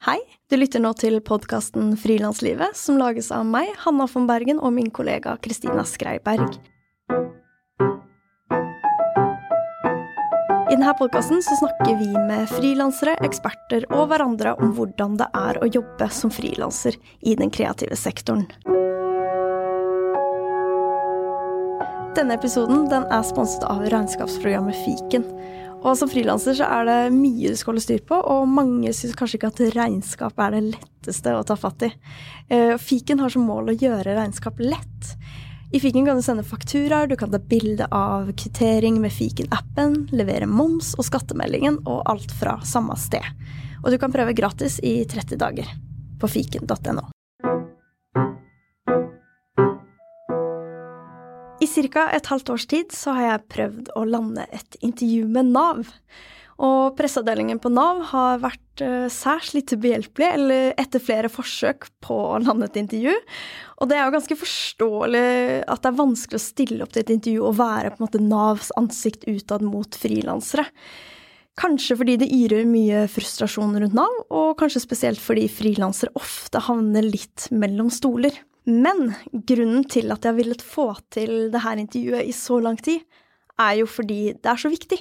[0.00, 0.16] Hei,
[0.48, 4.88] du lytter nå til podkasten Frilanslivet, som lages av meg, Hanna von Bergen, og min
[4.88, 6.54] kollega Kristina Skreiberg.
[10.70, 15.68] I denne podkasten snakker vi med frilansere, eksperter og hverandre om hvordan det er å
[15.68, 18.48] jobbe som frilanser i den kreative sektoren.
[22.16, 25.28] Denne episoden den er sponset av regnskapsprogrammet Fiken.
[25.80, 29.16] Og som frilanser så er det mye du skal holde styr på, og mange syns
[29.16, 31.90] kanskje ikke at regnskap er det letteste å ta fatt i.
[32.52, 35.14] Eh, fiken har som mål å gjøre regnskap lett.
[35.72, 40.48] I Fiken kan du sende fakturaer, du kan ta bilde av kvittering med Fiken-appen, levere
[40.50, 43.22] moms og skattemeldingen, og alt fra samme sted.
[43.84, 45.70] Og du kan prøve gratis i 30 dager
[46.20, 47.06] på fiken.no.
[51.70, 52.08] ca.
[52.10, 55.88] et halvt års tid så har jeg prøvd å lande et intervju med Nav.
[56.60, 62.18] Og presseavdelingen på Nav har vært uh, særs lite behjelpelig, eller etter flere forsøk på
[62.34, 63.14] å lande et intervju.
[63.80, 65.30] Og det er jo ganske forståelig
[65.64, 68.20] at det er vanskelig å stille opp til et intervju og være på en måte
[68.20, 70.66] Navs ansikt utad mot frilansere.
[71.60, 77.08] Kanskje fordi det yrer mye frustrasjon rundt Nav, og kanskje spesielt fordi frilansere ofte havner
[77.08, 78.36] litt mellom stoler.
[78.70, 82.78] Men grunnen til at jeg har villet få til det her intervjuet i så lang
[82.80, 83.02] tid,
[83.60, 85.00] er jo fordi det er så viktig.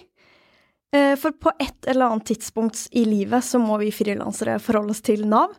[0.95, 5.03] Eh, for på et eller annet tidspunkt i livet så må vi frilansere forholde oss
[5.05, 5.53] til Nav,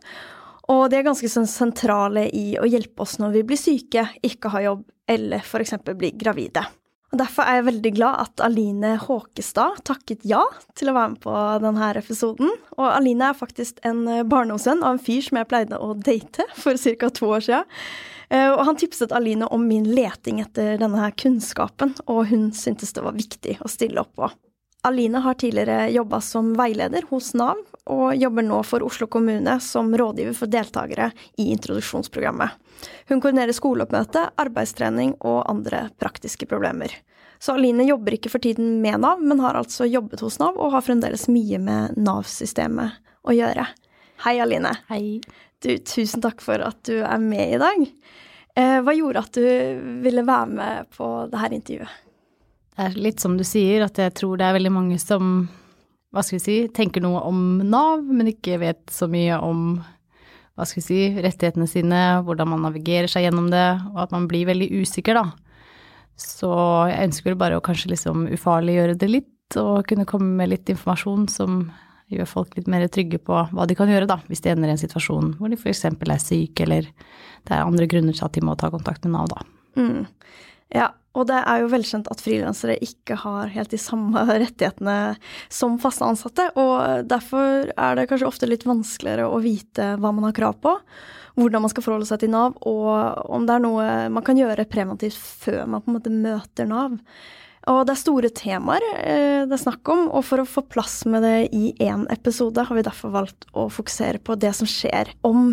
[0.71, 4.67] og de er ganske sentrale i å hjelpe oss når vi blir syke, ikke har
[4.67, 5.75] jobb eller f.eks.
[5.87, 6.63] blir gravide.
[7.11, 10.45] Og Derfor er jeg veldig glad at Aline Håkestad takket ja
[10.79, 12.53] til å være med på denne episoden.
[12.77, 16.79] Og Aline er faktisk en barndomsvenn av en fyr som jeg pleide å date for
[16.79, 17.11] ca.
[17.11, 17.67] to år siden.
[18.31, 23.03] Eh, og han tipset Aline om min leting etter denne kunnskapen, og hun syntes det
[23.03, 24.31] var viktig å stille opp på.
[24.83, 29.91] Aline har tidligere jobba som veileder hos Nav, og jobber nå for Oslo kommune som
[29.97, 32.57] rådgiver for deltakere i introduksjonsprogrammet.
[33.11, 36.95] Hun koordinerer skoleoppmøte, arbeidstrening og andre praktiske problemer.
[37.41, 40.73] Så Aline jobber ikke for tiden med Nav, men har altså jobbet hos Nav og
[40.73, 43.67] har fremdeles mye med Nav-systemet å gjøre.
[44.25, 44.75] Hei, Aline.
[44.89, 45.21] Hei.
[45.61, 47.89] Du, tusen takk for at du er med i dag.
[48.57, 49.45] Eh, hva gjorde at du
[50.01, 51.99] ville være med på dette intervjuet?
[52.81, 55.49] Er litt som du sier, at jeg tror det er veldig mange som,
[56.13, 59.75] hva skal vi si, tenker noe om Nav, men ikke vet så mye om
[60.57, 64.27] hva skal vi si, rettighetene sine, hvordan man navigerer seg gjennom det, og at man
[64.29, 65.29] blir veldig usikker, da.
[66.19, 66.51] Så
[66.91, 71.25] jeg ønsker bare å kanskje liksom ufarliggjøre det litt, og kunne komme med litt informasjon
[71.31, 71.63] som
[72.11, 74.75] gjør folk litt mer trygge på hva de kan gjøre, da, hvis de ender i
[74.75, 75.85] en situasjon hvor de f.eks.
[75.87, 79.31] er syke, eller det er andre grunner til at de må ta kontakt med Nav,
[79.31, 79.43] da.
[79.79, 80.05] Mm.
[80.71, 85.17] Ja, og det er jo velkjent at frilansere ikke har helt de samme rettighetene
[85.51, 90.29] som faste ansatte, og derfor er det kanskje ofte litt vanskeligere å vite hva man
[90.29, 90.77] har krav på,
[91.35, 94.67] hvordan man skal forholde seg til Nav, og om det er noe man kan gjøre
[94.71, 96.97] preventivt før man på en måte møter Nav.
[97.69, 101.03] Og det er store temaer eh, det er snakk om, og for å få plass
[101.05, 105.13] med det i én episode, har vi derfor valgt å fokusere på det som skjer
[105.27, 105.51] om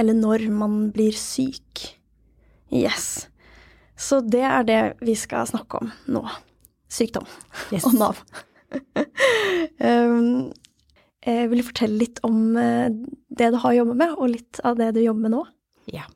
[0.00, 1.84] eller når man blir syk.
[2.72, 3.26] Yes.
[4.02, 6.24] Så det er det vi skal snakke om nå.
[6.92, 7.28] Sykdom
[7.72, 7.86] yes.
[7.88, 8.18] og Nav.
[9.86, 10.50] um,
[11.22, 12.90] jeg vil fortelle litt om eh,
[13.30, 15.42] det du har jobbet med, og litt av det du jobber med nå.
[15.92, 16.08] Ja.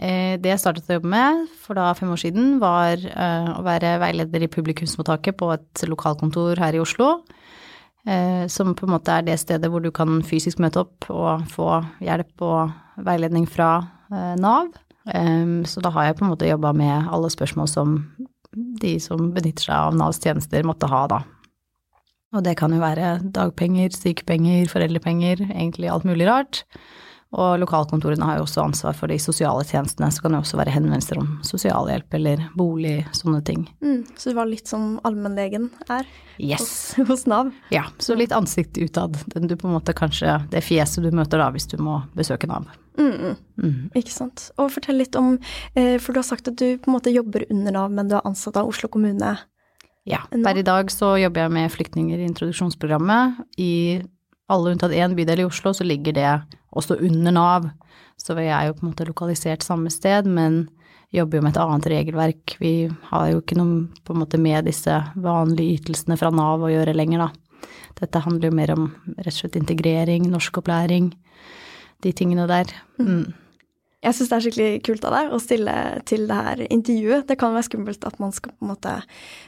[0.00, 3.60] Eh, det jeg startet å jobbe med for da fem år siden, var eh, å
[3.66, 7.18] være veileder i publikumsmottaket på et lokalkontor her i Oslo.
[8.50, 11.68] Som på en måte er det stedet hvor du kan fysisk møte opp og få
[12.02, 12.72] hjelp og
[13.06, 13.76] veiledning fra
[14.42, 14.72] Nav.
[15.10, 17.96] Um, så da har jeg på en måte jobba med alle spørsmål som
[18.52, 21.22] de som benytter seg av Navs tjenester, måtte ha, da.
[22.32, 26.62] Og det kan jo være dagpenger, sykepenger, foreldrepenger, egentlig alt mulig rart.
[27.32, 30.74] Og lokalkontorene har jo også ansvar for de sosiale tjenestene, så kan det også være
[30.74, 33.64] henvendelser om sosialhjelp eller bolig, sånne ting.
[33.80, 36.04] Mm, så det var litt som allmennlegen er
[36.36, 36.60] yes.
[36.60, 37.48] hos, hos, Nav?
[37.72, 39.16] Ja, så litt ansikt utad.
[39.32, 42.68] Du på en måte kanskje det fjeset du møter da hvis du må besøke Nav.
[43.00, 43.36] Mm, mm.
[43.64, 43.80] mm.
[43.96, 44.50] Ikke sant.
[44.60, 45.38] Og fortell litt om,
[45.72, 48.18] eh, for du har sagt at du på en måte jobber under Nav, men du
[48.18, 49.38] er ansatt av Oslo kommune?
[50.04, 53.40] Ja, per i dag så jobber jeg med flyktninger i introduksjonsprogrammet.
[53.56, 54.02] I
[54.52, 56.32] alle unntatt én bydel i Oslo så ligger det
[56.72, 57.70] også under Nav.
[58.20, 60.66] Så vi er jo på en måte lokalisert samme sted, men
[61.12, 62.56] jobber jo med et annet regelverk.
[62.60, 62.74] Vi
[63.10, 66.96] har jo ikke noe på en måte med disse vanlige ytelsene fra Nav å gjøre
[66.96, 67.68] lenger, da.
[68.00, 68.88] Dette handler jo mer om
[69.18, 71.12] rett og slett integrering, norskopplæring,
[72.02, 72.72] de tingene der.
[72.98, 73.34] Mm.
[74.02, 75.74] Jeg syns det er skikkelig kult av deg å stille
[76.10, 77.26] til det her intervjuet.
[77.28, 78.96] Det kan være skummelt at man skal på en måte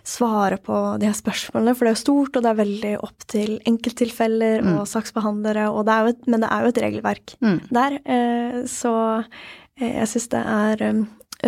[0.06, 3.26] svare på de her spørsmålene, for det er jo stort, og det er veldig opp
[3.34, 4.72] til enkelttilfeller mm.
[4.78, 7.58] og saksbehandlere, og det et, men det er jo et regelverk mm.
[7.74, 7.98] der.
[8.04, 11.04] Eh, så eh, jeg syns det er um,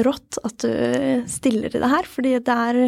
[0.07, 2.85] rått at du stiller i det her, fordi det er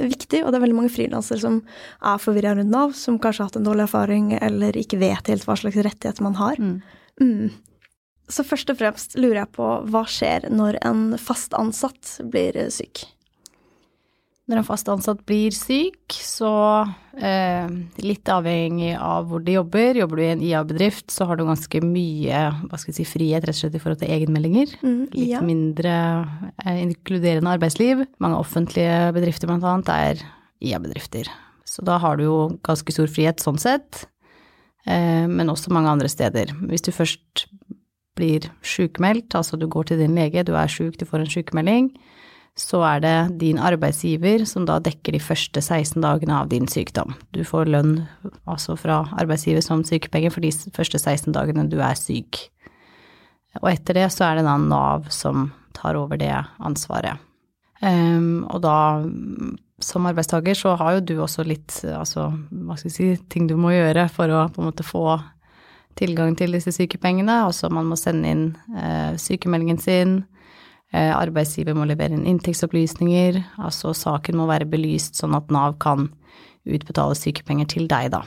[0.00, 1.60] viktig, og det er veldig mange frilansere som
[2.04, 5.46] er forvirra rundt Nav, som kanskje har hatt en dårlig erfaring eller ikke vet helt
[5.48, 6.60] hva slags rettigheter man har.
[6.60, 7.48] Mm.
[8.30, 13.04] Så først og fremst lurer jeg på hva skjer når en fast ansatt blir syk?
[14.44, 16.50] Når en fast ansatt blir syk, så
[17.16, 17.70] eh,
[18.04, 19.96] litt avhengig av hvor de jobber.
[19.96, 23.46] Jobber du i en IA-bedrift, så har du ganske mye hva skal jeg si, frihet
[23.46, 24.74] rett og slett i forhold til egenmeldinger.
[24.84, 25.40] Mm, litt ja.
[25.44, 25.94] mindre
[26.60, 28.04] eh, inkluderende arbeidsliv.
[28.20, 30.20] Mange offentlige bedrifter blant annet er
[30.60, 31.32] IA-bedrifter.
[31.64, 32.38] Så da har du jo
[32.68, 34.04] ganske stor frihet sånn sett,
[34.84, 36.52] eh, men også mange andre steder.
[36.68, 37.48] Hvis du først
[38.18, 41.88] blir sjukmeldt, altså du går til din lege, du er sjuk, du får en sjukmelding,
[42.54, 47.16] så er det din arbeidsgiver som da dekker de første 16 dagene av din sykdom.
[47.34, 47.96] Du får lønn
[48.46, 52.44] altså fra arbeidsgiver som sykepenger for de første 16 dagene du er syk.
[53.62, 56.32] Og etter det så er det da Nav som tar over det
[56.62, 57.18] ansvaret.
[57.82, 59.02] Um, og da,
[59.82, 62.30] som arbeidstaker, så har jo du også litt, altså,
[62.64, 65.18] hva skal jeg si, ting du må gjøre for å på en måte få
[65.98, 67.42] tilgang til disse sykepengene.
[67.46, 68.46] Altså man må sende inn
[68.76, 70.22] eh, sykemeldingen sin.
[70.94, 73.40] Eh, arbeidsgiver må levere inn inntektsopplysninger.
[73.62, 76.08] Altså saken må være belyst sånn at Nav kan
[76.64, 78.22] utbetale sykepenger til deg, da.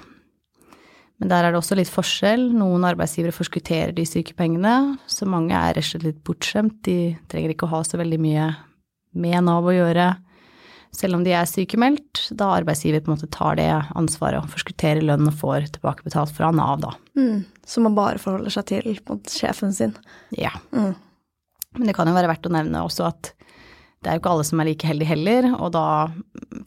[1.17, 2.51] Men der er det også litt forskjell.
[2.53, 6.77] Noen arbeidsgivere forskutterer de sykepengene, så mange er rett og slett litt bortskjemt.
[6.85, 8.51] De trenger ikke å ha så veldig mye
[9.17, 10.11] med Nav å gjøre
[10.95, 13.69] selv om de er sykemeldt, da arbeidsgiver på en måte tar det
[13.99, 16.93] ansvaret og forskutterer lønn og får tilbakebetalt fra Nav, da.
[17.19, 19.95] Mm, så man bare forholder seg til mot sjefen sin.
[20.37, 20.53] Ja.
[20.71, 20.95] Mm.
[21.77, 23.33] Men det kan jo være verdt å nevne også at
[24.03, 25.85] det er jo ikke alle som er like heldige heller, og da,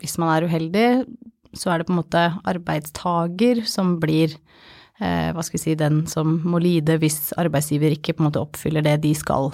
[0.00, 0.88] hvis man er uheldig,
[1.56, 4.34] så er det på en måte arbeidstager som blir
[5.00, 8.85] hva skal vi si, den som må lide hvis arbeidsgiver ikke på en måte oppfyller
[8.85, 9.49] det de skal.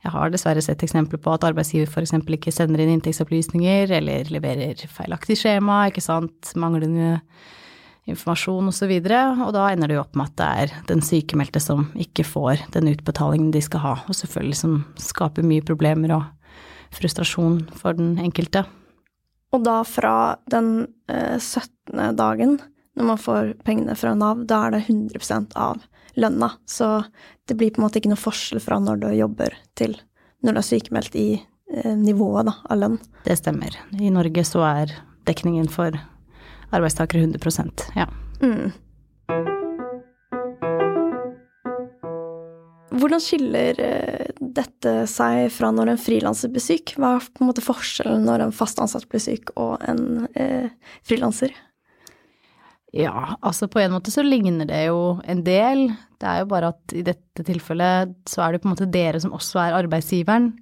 [0.00, 2.14] Jeg har dessverre sett eksempler på at arbeidsgiver f.eks.
[2.16, 7.18] ikke sender inn inntektsopplysninger eller leverer feilaktig skjema, ikke sant, manglende
[8.06, 11.02] informasjon osv., og, så og da ender det jo opp med at det er den
[11.02, 16.14] sykemeldte som ikke får den utbetalingen de skal ha, og selvfølgelig som skaper mye problemer
[16.14, 16.26] og
[16.94, 18.62] frustrasjon for den enkelte.
[19.54, 22.16] Og da fra den eh, 17.
[22.18, 22.58] dagen
[22.96, 25.82] når man får pengene fra Nav, da er det 100 av
[26.16, 26.50] lønna.
[26.64, 27.04] Så
[27.44, 29.98] det blir på en måte ikke noe forskjell fra når du jobber til
[30.44, 32.98] når du er sykemeldt i eh, nivået da, av lønn.
[33.26, 33.76] Det stemmer.
[34.00, 34.96] I Norge så er
[35.28, 35.96] dekningen for
[36.74, 38.08] arbeidstakere 100 ja.
[38.40, 38.72] Mm.
[42.96, 46.94] Hvordan skiller eh, dette seg fra når en frilanser blir syk?
[46.96, 50.70] Hva er på en måte forskjellen når en fast ansatt blir syk og en eh,
[51.04, 51.52] frilanser?
[52.96, 55.90] Ja, altså på en måte så ligner det jo en del.
[56.16, 59.20] Det er jo bare at i dette tilfellet så er det på en måte dere
[59.20, 60.54] som også er arbeidsgiveren.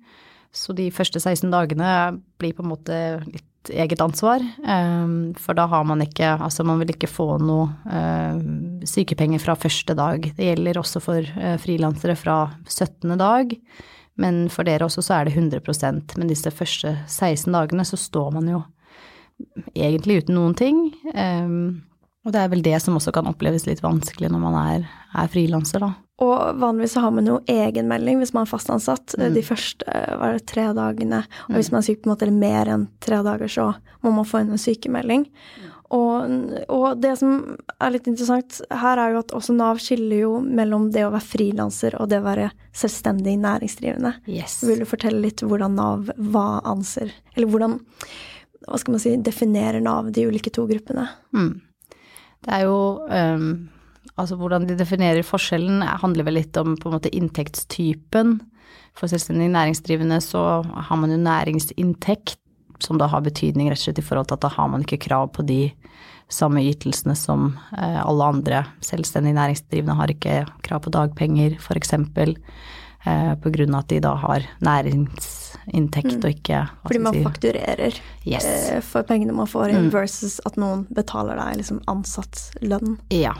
[0.54, 1.90] Så de første 16 dagene
[2.38, 4.42] blir på en måte litt eget ansvar.
[4.66, 9.56] Ehm, for da har man ikke Altså man vil ikke få noe ehm, sykepenger fra
[9.56, 10.26] første dag.
[10.36, 13.16] Det gjelder også for eh, frilansere fra 17.
[13.18, 13.56] dag.
[14.16, 18.30] Men for dere også så er det 100% Men disse første 16 dagene så står
[18.34, 18.62] man jo
[19.74, 20.78] egentlig uten noen ting.
[22.24, 25.30] Og det er vel det som også kan oppleves litt vanskelig når man er, er
[25.32, 25.92] frilanser, da.
[26.22, 29.24] Og vanligvis så har man jo egenmelding hvis man er fast ansatt mm.
[29.34, 31.24] de første var det tre dagene.
[31.48, 31.58] Og mm.
[31.58, 33.72] hvis man er syk på en måte eller mer enn tre dager, så
[34.04, 35.26] må man få inn en sykemelding.
[35.94, 36.30] Og,
[36.72, 37.34] og, det som
[37.76, 41.28] er litt interessant her, er jo at også Nav skiller jo mellom det å være
[41.28, 44.14] frilanser og det å være selvstendig næringsdrivende.
[44.30, 44.58] Yes.
[44.66, 47.78] Vil du fortelle litt hvordan Nav hva anser Eller hvordan,
[48.64, 51.06] hva skal man si, definerer Nav de ulike to gruppene?
[51.36, 51.52] Mm.
[52.44, 53.48] Det er jo um,
[54.20, 58.36] Altså hvordan de definerer forskjellen handler vel litt om på en måte inntektstypen.
[58.94, 62.38] For selvstendig næringsdrivende så har man jo næringsinntekt,
[62.84, 65.00] som da har betydning rett og slett i forhold til at da har man ikke
[65.08, 65.72] krav på de
[66.30, 70.36] samme ytelsene som eh, alle andre selvstendig næringsdrivende har ikke
[70.66, 71.96] krav på dagpenger, f.eks.
[71.98, 74.46] Eh, på grunn av at de da har
[75.66, 77.24] næringsinntekt og ikke Fordi man si?
[77.24, 78.44] fakturerer yes.
[78.44, 79.94] eh, for pengene man får inn, mm.
[79.94, 82.98] versus at noen betaler deg liksom ansatt lønn.
[83.10, 83.34] Ja.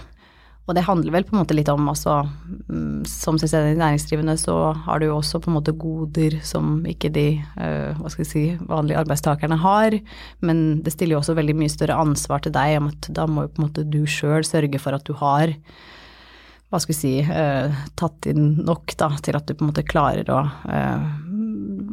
[0.64, 4.72] Og det handler vel på en måte litt om altså mm, Som selvstendig næringsdrivende så
[4.86, 7.26] har du jo også på en måte goder som ikke de
[7.58, 9.98] uh, hva skal jeg si, vanlige arbeidstakerne har.
[10.40, 13.44] Men det stiller jo også veldig mye større ansvar til deg om at da må
[13.44, 15.52] jo på en måte du sjøl sørge for at du har
[16.74, 19.84] hva skal vi si, eh, tatt inn nok da, til at du på en måte
[19.86, 21.04] klarer å eh,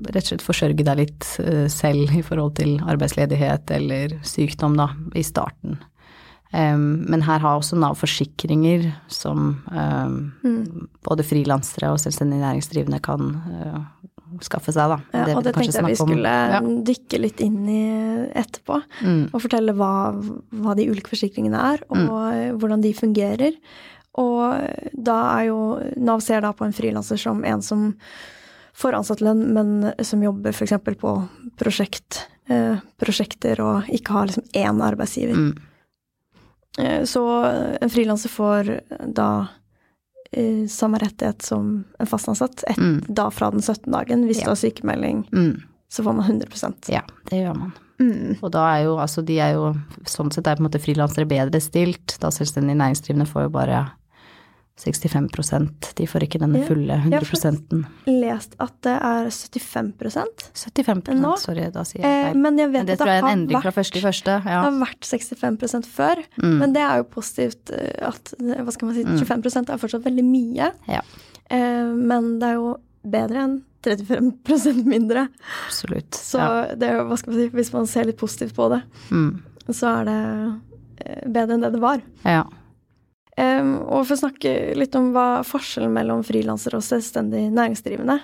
[0.10, 4.92] rett og slett forsørge deg litt eh, selv i forhold til arbeidsledighet eller sykdom da,
[5.18, 5.80] i starten.
[6.52, 10.90] Um, men her har også Nav forsikringer som um, mm.
[11.08, 13.78] både frilansere og selvstendig næringsdrivende kan uh,
[14.44, 14.98] skaffe seg, da.
[15.16, 16.60] Ja, det og det tenkte jeg vi skulle ja.
[16.92, 17.86] dykke litt inn i
[18.42, 18.82] etterpå.
[19.00, 19.24] Mm.
[19.32, 22.60] Og fortelle hva, hva, de ulike forsikringene er, og mm.
[22.60, 23.58] hvordan de fungerer.
[24.20, 25.60] Og da er jo
[26.04, 27.92] Nav ser da på en frilanser som en som
[28.78, 29.74] får ansattlønn, men
[30.06, 30.74] som jobber f.eks.
[31.00, 31.16] på
[31.60, 35.36] prosjekt, eh, prosjekter og ikke har liksom én arbeidsgiver.
[35.38, 35.52] Mm.
[36.80, 37.26] Eh, så
[37.82, 38.72] en frilanser får
[39.08, 39.48] da
[40.32, 43.04] eh, samme rettighet som en fast ansatt et, mm.
[43.08, 43.92] da fra den 17.
[43.92, 44.26] dagen.
[44.30, 44.50] Hvis ja.
[44.50, 45.56] du har sykemelding, mm.
[45.92, 47.72] så får man 100 Ja, det gjør man.
[48.02, 48.38] Mm.
[48.42, 49.76] Og da er jo altså de er jo
[50.10, 53.84] sånn sett er på en måte frilansere bedre stilt, da selvstendig næringsdrivende får jo bare
[54.80, 61.20] 65% De får ikke den fulle 100 Jeg har lest at det er 75% 75
[61.22, 61.34] nå.
[61.42, 62.40] Sorry, da sier jeg eh, feil.
[62.42, 64.38] Men jeg vet men det at tror jeg er en endring fra første i første.
[64.38, 64.62] Ja.
[64.62, 66.56] Det har vært 65 før, mm.
[66.62, 69.68] men det er jo positivt eh, at hva skal man si, 25 mm.
[69.76, 70.72] er fortsatt veldig mye.
[70.90, 71.04] Ja.
[71.52, 72.72] Eh, men det er jo
[73.12, 75.28] bedre enn 35% mindre.
[75.68, 76.18] Absolutt.
[76.18, 76.74] Så ja.
[76.78, 79.32] det er jo, hva skal man si, hvis man ser litt positivt på det, mm.
[79.70, 80.20] så er det
[81.34, 82.02] bedre enn det det var.
[82.26, 82.46] Ja.
[83.42, 88.20] Og for å snakke litt om hva forskjellen mellom frilansere og selvstendig næringsdrivende.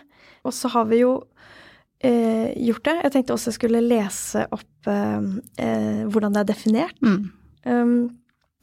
[0.45, 1.15] Og så har vi jo
[2.05, 2.95] eh, gjort det.
[3.03, 7.01] Jeg tenkte også jeg skulle lese opp eh, hvordan det er definert.
[7.01, 7.19] Mm.
[7.67, 7.97] Um,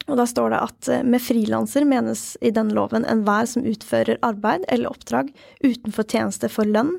[0.05, 4.21] og da står det at eh, med frilanser menes i denne loven enhver som utfører
[4.25, 5.31] arbeid eller oppdrag
[5.63, 6.93] utenfor tjeneste for lønn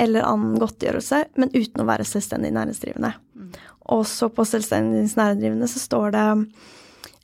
[0.00, 3.14] eller annen godtgjørelse, men uten å være selvstendig næringsdrivende.
[3.36, 3.54] Mm.
[3.96, 6.26] Også på selvstendig næringsdrivende så står det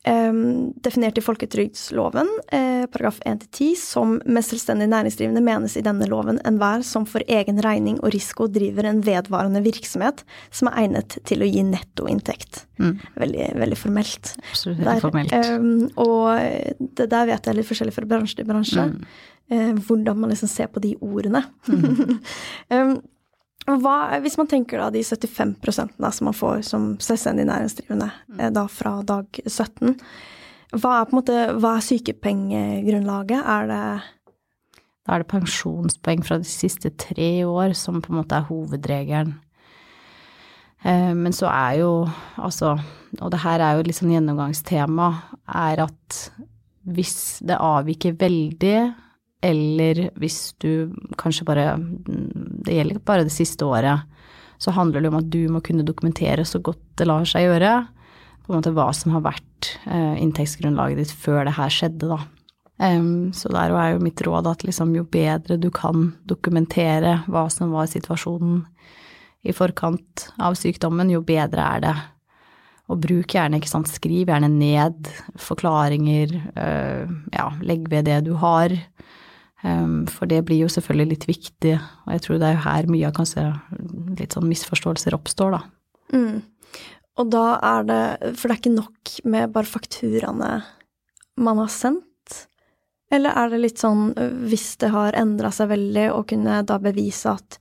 [0.07, 6.85] definert i folketrygdloven, eh, paragraf 1-10, som med selvstendig næringsdrivende menes i denne loven enhver
[6.87, 11.51] som for egen regning og risiko driver en vedvarende virksomhet som er egnet til å
[11.51, 12.67] gi nettoinntekt.
[12.79, 13.01] Mm.
[13.17, 14.37] Veldig, veldig formelt.
[14.53, 15.35] Absolutt veldig formelt.
[15.35, 16.39] Um, og
[16.79, 18.87] det der vet jeg litt forskjellig fra bransje til bransje.
[18.93, 19.03] Mm.
[19.51, 21.43] Uh, hvordan man liksom ser på de ordene.
[21.67, 22.97] Mm.
[23.67, 28.41] Hva, hvis man tenker da de 75% da, som man får som selvstendig næringsdrivende mm.
[28.41, 29.97] Eh, da fra dag 17,
[30.77, 33.41] hva er måte, hva er sykepengegrunnlaget?
[33.43, 33.81] Er det
[35.07, 39.37] Da er det pensjonspoeng fra de siste tre år som på en måte er hovedregelen.
[40.83, 42.77] Eh, men så er jo altså,
[43.21, 45.09] og det her er jo sånn gjennomgangstema,
[45.47, 46.21] er at
[46.87, 48.77] hvis det avviker veldig
[49.47, 51.67] eller hvis du kanskje bare
[52.67, 54.07] Det gjelder bare det siste året.
[54.59, 57.75] Så handler det om at du må kunne dokumentere så godt det lar seg gjøre,
[58.47, 62.23] på en måte hva som har vært eh, inntektsgrunnlaget ditt før det her skjedde, da.
[62.77, 67.47] Um, så der er jo mitt råd at liksom jo bedre du kan dokumentere hva
[67.49, 68.67] som var situasjonen
[69.49, 71.95] i forkant av sykdommen, jo bedre er det.
[72.93, 75.09] Og bruk gjerne, ikke sant, skriv gjerne ned
[75.41, 78.75] forklaringer, uh, ja, legg ved det du har.
[79.67, 81.73] Um, for det blir jo selvfølgelig litt viktig,
[82.07, 83.47] og jeg tror det er jo her mye av kanskje
[84.21, 85.63] litt sånn misforståelser oppstår, da.
[86.15, 86.45] Mm.
[87.17, 88.03] Og da er det
[88.37, 90.51] For det er ikke nok med bare fakturaene
[91.43, 92.05] man har sendt?
[93.13, 94.11] Eller er det litt sånn,
[94.51, 97.59] hvis det har endra seg veldig, å kunne da bevise at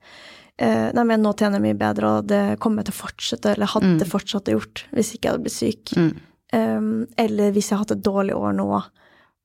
[0.57, 3.53] eh, Nei, men nå tjener jeg mye bedre, og det kommer jeg til å fortsette,
[3.53, 4.07] eller hadde mm.
[4.09, 5.95] fortsatt gjort hvis ikke jeg hadde blitt syk.
[5.99, 6.13] Mm.
[6.55, 8.69] Um, eller hvis jeg har hatt et dårlig år nå,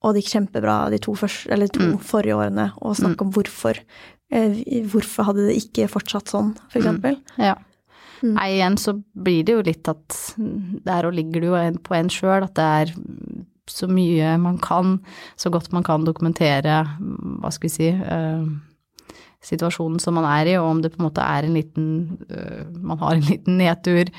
[0.01, 1.99] og det gikk kjempebra de to, første, to mm.
[2.09, 3.27] forrige årene, og snakke mm.
[3.27, 3.81] om hvorfor.
[4.33, 6.81] Eh, hvorfor hadde det ikke fortsatt sånn, for mm.
[6.81, 7.19] eksempel?
[7.37, 7.45] Mm.
[7.51, 7.57] Ja.
[8.21, 8.35] Mm.
[8.37, 10.17] Nei, igjen så blir det jo litt at
[10.85, 12.95] der og ligger det jo på en sjøl, at det er
[13.71, 14.99] så mye man kan,
[15.41, 16.83] så godt man kan dokumentere,
[17.41, 18.43] hva skal vi si, uh,
[19.47, 21.87] situasjonen som man er i, og om det på en måte er en liten
[22.29, 24.11] uh, Man har en liten nedtur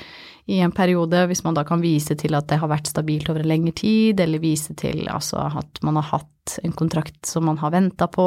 [0.50, 3.44] i en periode, hvis man da kan vise til at det har vært stabilt over
[3.44, 7.60] en lengre tid, eller vise til altså, at man har hatt en kontrakt som man
[7.62, 8.26] har venta på,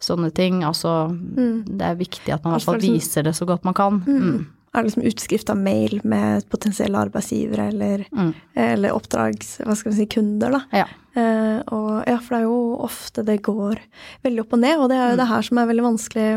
[0.00, 0.62] sånne ting.
[0.64, 1.64] Altså, mm.
[1.66, 4.02] det er viktig at man i hvert fall viser det så godt man kan.
[4.04, 4.40] Mm.
[4.70, 8.32] Er det liksom utskrift av mail med potensielle arbeidsgivere eller, mm.
[8.54, 9.56] eller oppdrags...
[9.66, 10.60] Hva skal vi si kunder, da.
[10.82, 10.84] Ja.
[11.18, 13.80] Eh, og ja, for det er jo ofte det går
[14.22, 15.20] veldig opp og ned, og det er jo mm.
[15.22, 16.28] det her som er veldig vanskelig.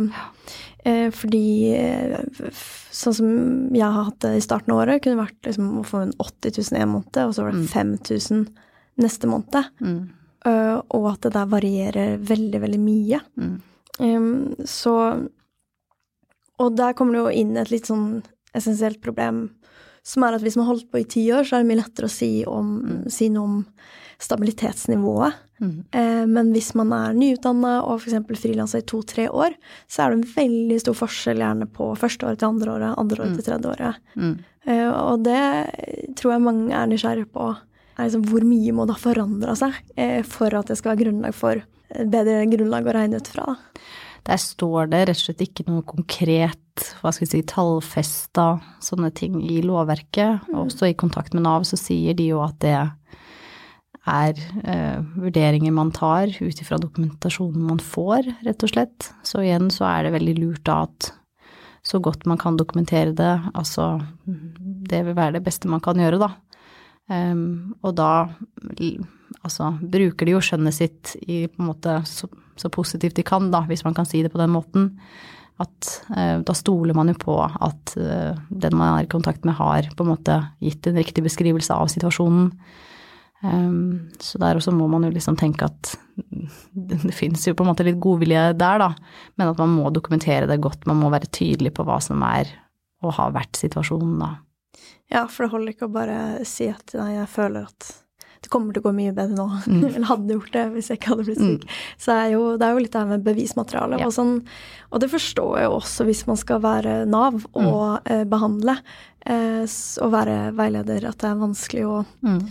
[0.84, 1.46] Eh, fordi
[1.78, 2.50] eh,
[2.94, 3.30] sånn som
[3.70, 6.58] jeg har hatt det i starten av året, kunne vært liksom å få en 80
[6.58, 8.66] 000 en måned, og så var det 5000 mm.
[9.06, 9.72] neste måned.
[9.84, 10.02] Mm.
[10.44, 13.22] Uh, og at det der varierer veldig, veldig mye.
[13.40, 13.54] Mm.
[14.04, 14.96] Um, så
[16.62, 18.22] Og der kommer det jo inn et litt sånn
[18.54, 19.48] essensielt problem,
[20.06, 21.80] som er at hvis man har holdt på i ti år, så er det mye
[21.80, 23.02] lettere å si, om, mm.
[23.12, 23.58] si noe om
[24.22, 25.40] stabilitetsnivået.
[25.64, 25.76] Mm.
[26.28, 28.20] Men hvis man er nyutdanna og f.eks.
[28.42, 29.56] frilanser i to-tre år,
[29.88, 33.24] så er det en veldig stor forskjell gjerne på første året til andre året, andre
[33.24, 33.38] året mm.
[33.40, 34.02] til tredje året.
[34.20, 34.34] Mm.
[35.00, 35.42] Og det
[36.20, 37.50] tror jeg mange er nysgjerrige på.
[37.96, 39.80] Er liksom hvor mye må da forandre seg
[40.28, 43.54] for at det skal være grunnlag for bedre grunnlag å regne ut fra?
[44.24, 46.60] Der står det rett og slett ikke noe konkret,
[47.02, 48.48] hva skal vi si, tallfesta
[48.84, 50.48] sånne ting i lovverket.
[50.48, 50.62] Mm.
[50.64, 52.78] Også i kontakt med Nav så sier de jo at det
[54.04, 59.12] er eh, vurderinger man tar ut ifra dokumentasjonen man får, rett og slett.
[59.28, 61.12] Så igjen så er det veldig lurt da at
[61.84, 66.22] så godt man kan dokumentere det, altså det vil være det beste man kan gjøre,
[66.22, 66.32] da.
[67.12, 68.32] Um, og da
[69.42, 73.50] altså bruker de jo skjønnet sitt i på en måte så, så, positivt de kan,
[73.54, 74.92] da, hvis man kan si det på den måten.
[75.62, 79.58] At eh, da stoler man jo på at eh, den man er i kontakt med,
[79.60, 82.52] har på en måte gitt en riktig beskrivelse av situasjonen.
[83.44, 87.66] Um, så der også må man jo liksom tenke at det, det fins jo på
[87.66, 88.94] en måte litt godvilje der, da,
[89.36, 90.88] men at man må dokumentere det godt.
[90.88, 92.48] Man må være tydelig på hva som er
[93.04, 94.32] og har vært situasjonen, da.
[95.12, 97.90] Ja, for det holder ikke å bare si at nei, jeg føler at
[98.44, 99.80] det kommer til å gå mye bedre nå, mm.
[99.90, 101.66] eller hadde gjort det hvis jeg ikke hadde blitt syk.
[101.66, 101.80] Mm.
[102.06, 104.00] Så er, jo, det er jo litt det her med bevismateriale.
[104.02, 104.10] Ja.
[104.10, 104.36] Og, sånn,
[104.90, 108.14] og, det forstår jeg jo også hvis man skal være Nav og mm.
[108.14, 108.78] eh, behandle
[109.26, 109.66] eh,
[110.04, 112.42] og være veileder, at det er vanskelig å mm.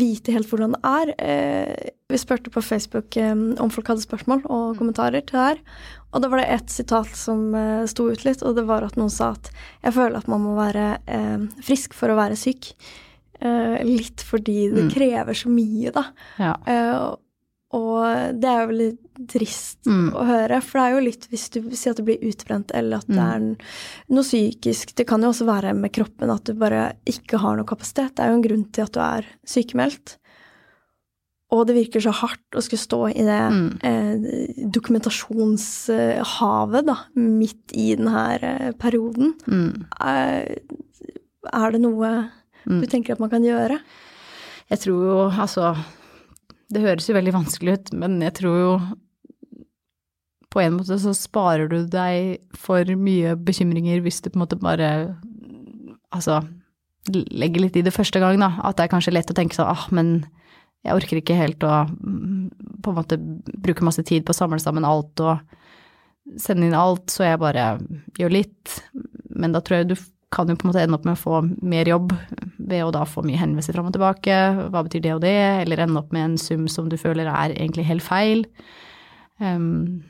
[0.00, 1.14] vite helt hvordan det er.
[1.18, 4.80] Eh, vi spurte på Facebook eh, om folk hadde spørsmål og mm.
[4.80, 5.62] kommentarer til det her.
[6.14, 8.96] Og da var det ett sitat som eh, sto ut litt, og det var at
[9.00, 9.50] noen sa at
[9.82, 12.70] jeg føler at man må være uh, frisk for å være syk.
[13.44, 14.94] Uh, litt fordi det mm.
[14.94, 16.06] krever så mye, da.
[16.40, 16.54] Ja.
[17.74, 18.92] og det er jo veldig
[19.30, 20.14] trist mm.
[20.16, 22.96] å høre, for det er jo litt hvis du sier at du blir utbrent, eller
[23.02, 23.16] at mm.
[23.16, 23.40] det er
[24.14, 27.68] noe psykisk Det kan jo også være med kroppen at du bare ikke har noe
[27.68, 28.14] kapasitet.
[28.16, 30.06] Det er jo en grunn til at du er sykemeldt.
[31.54, 33.72] Og det virker så hardt å skulle stå i det mm.
[33.86, 34.14] eh,
[34.74, 39.28] dokumentasjonshavet, da, midt i denne eh, perioden.
[39.46, 39.72] Mm.
[40.00, 40.40] Er,
[41.52, 42.08] er, det noe
[42.66, 42.80] mm.
[42.82, 43.78] du tenker at man kan gjøre?
[44.72, 45.74] Jeg tror jo, altså
[46.72, 48.74] Det høres jo veldig vanskelig ut, men jeg tror jo
[50.54, 54.60] på en måte så sparer du deg for mye bekymringer hvis du på en måte
[54.60, 54.90] bare
[56.14, 56.40] Altså
[57.10, 58.54] legger litt i det første gang, da.
[58.64, 60.22] At det er kanskje lett å tenke sånn ah, men
[60.84, 64.60] jeg orker ikke helt å mm, på en måte bruke masse tid på å samle
[64.62, 65.40] sammen alt og
[66.40, 67.66] sende inn alt, så jeg bare
[68.16, 68.78] gjør litt.
[69.36, 69.96] Men da tror jeg du
[70.34, 72.12] kan jo på en måte ende opp med å få mer jobb
[72.68, 74.38] ved å da få mye henvendelser fram og tilbake.
[74.72, 75.36] Hva betyr det og det?
[75.64, 78.44] Eller ende opp med en sum som du føler er egentlig helt feil.
[79.38, 80.02] Um,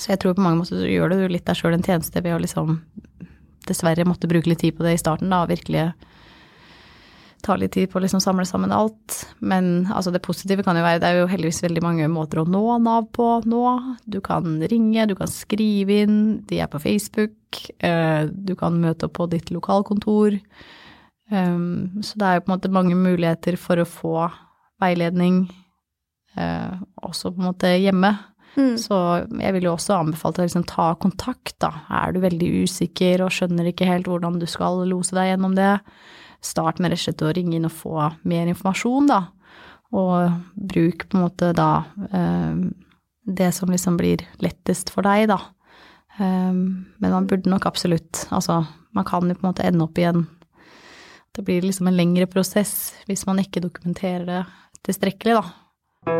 [0.00, 2.36] så jeg tror på mange måter så gjør du litt deg sjøl en tjeneste ved
[2.36, 2.78] å liksom
[3.68, 5.90] dessverre måtte bruke litt tid på det i starten, da, og virkelig
[7.44, 9.22] ta litt tid på å liksom samle sammen alt.
[9.38, 12.48] Men altså det positive kan jo være Det er jo heldigvis veldig mange måter å
[12.48, 13.64] nå Nav på nå.
[14.04, 17.62] Du kan ringe, du kan skrive inn, de er på Facebook.
[17.78, 20.36] Eh, du kan møte opp på ditt lokalkontor.
[21.30, 24.14] Um, så det er jo på en måte mange muligheter for å få
[24.82, 25.44] veiledning
[26.38, 28.14] uh, også på en måte hjemme.
[28.56, 28.74] Mm.
[28.82, 28.96] Så
[29.38, 31.70] jeg vil jo også anbefale deg å liksom ta kontakt, da.
[32.00, 35.76] Er du veldig usikker og skjønner ikke helt hvordan du skal lose deg gjennom det,
[36.42, 39.20] start med rett og slett å ringe inn og få mer informasjon, da.
[39.94, 41.70] Og bruk på en måte da
[42.10, 42.70] um,
[43.26, 45.38] det som liksom blir lettest for deg, da.
[46.18, 49.98] Um, men man burde nok absolutt Altså, man kan jo på en måte ende opp
[50.00, 50.24] i en
[51.40, 54.40] Det blir liksom en lengre prosess hvis man ikke dokumenterer det
[54.84, 56.18] tilstrekkelig, da.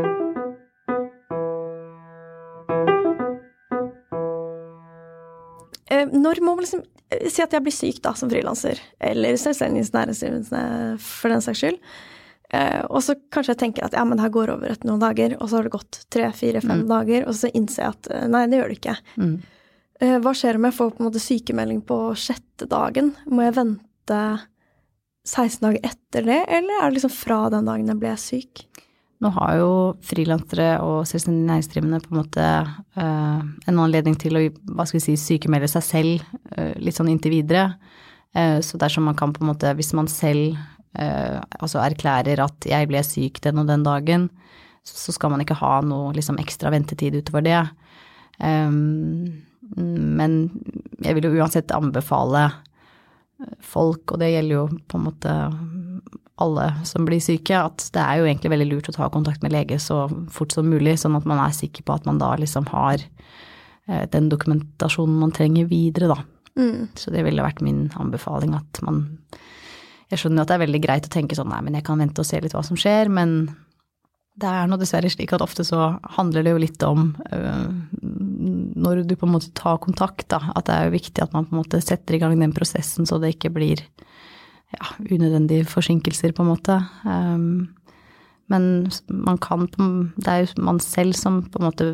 [5.93, 6.81] Eh, når må man liksom
[7.11, 10.63] eh, Si at jeg blir syk da, som frilanser, eller selvstendig næringsdrivende
[11.05, 11.77] for den saks skyld.
[12.57, 15.05] Eh, og så kanskje jeg tenker at ja, men det her går over etter noen
[15.05, 16.91] dager, og så har det gått tre, fire, fem mm.
[16.95, 18.97] dager, og så innser jeg at nei, det gjør det ikke.
[19.21, 19.37] Mm.
[20.25, 23.13] hva skjer om jeg får på en måte sykemelding på sjette dagen?
[23.29, 24.23] Må jeg vente
[25.29, 28.65] 16 dager etter det, eller er det liksom fra den dagen jeg ble syk?
[29.21, 29.73] Nå har jo
[30.07, 32.45] frilansere og selvstendig næringsdrivende på en måte
[32.97, 36.23] uh, en anledning til å hva skal vi si, sykemelde seg selv
[36.57, 37.67] uh, litt sånn inntil videre.
[38.33, 40.59] Uh, så dersom man kan på en måte, hvis man selv
[40.91, 44.25] altså erklærer at jeg ble syk den og den dagen,
[44.83, 47.61] så skal man ikke ha noe liksom ekstra ventetid utover det.
[48.43, 49.45] Um,
[49.79, 50.35] men
[51.05, 52.49] jeg vil jo uansett anbefale
[53.65, 55.37] folk, og det gjelder jo på en måte
[56.41, 59.53] alle som blir syke, at det er jo egentlig veldig lurt å ta kontakt med
[59.53, 62.69] lege så fort som mulig, sånn at man er sikker på at man da liksom
[62.73, 66.23] har eh, den dokumentasjonen man trenger videre, da.
[66.59, 66.89] Mm.
[66.99, 69.05] Så det ville vært min anbefaling at man
[70.11, 72.01] jeg skjønner jo at det er veldig greit å tenke sånn nei, men jeg kan
[72.03, 73.45] vente og se litt hva som skjer, men
[74.41, 77.69] det er nå dessverre slik at ofte så handler det jo litt om øh,
[78.77, 81.47] når du på en måte tar kontakt, da, at det er jo viktig at man
[81.49, 83.83] på en måte setter i gang den prosessen så det ikke blir
[84.71, 86.79] ja, unødvendige forsinkelser, på en måte.
[87.05, 87.75] Um,
[88.51, 91.91] men man kan Det er jo man selv som på en måte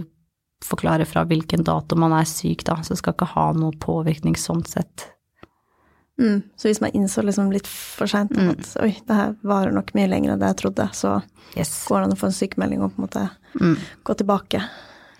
[0.65, 4.65] forklarer fra hvilken dato man er syk, da, så skal ikke ha noe påvirkning sånn
[4.65, 5.11] sett.
[6.17, 6.41] Mm.
[6.57, 8.49] Så hvis man innså liksom litt for seint mm.
[8.55, 11.19] at oi, det her varer nok mye lenger enn det jeg trodde, så
[11.59, 11.75] yes.
[11.91, 13.25] går det an å få en sykemelding og på en måte
[13.61, 13.75] mm.
[14.09, 14.63] gå tilbake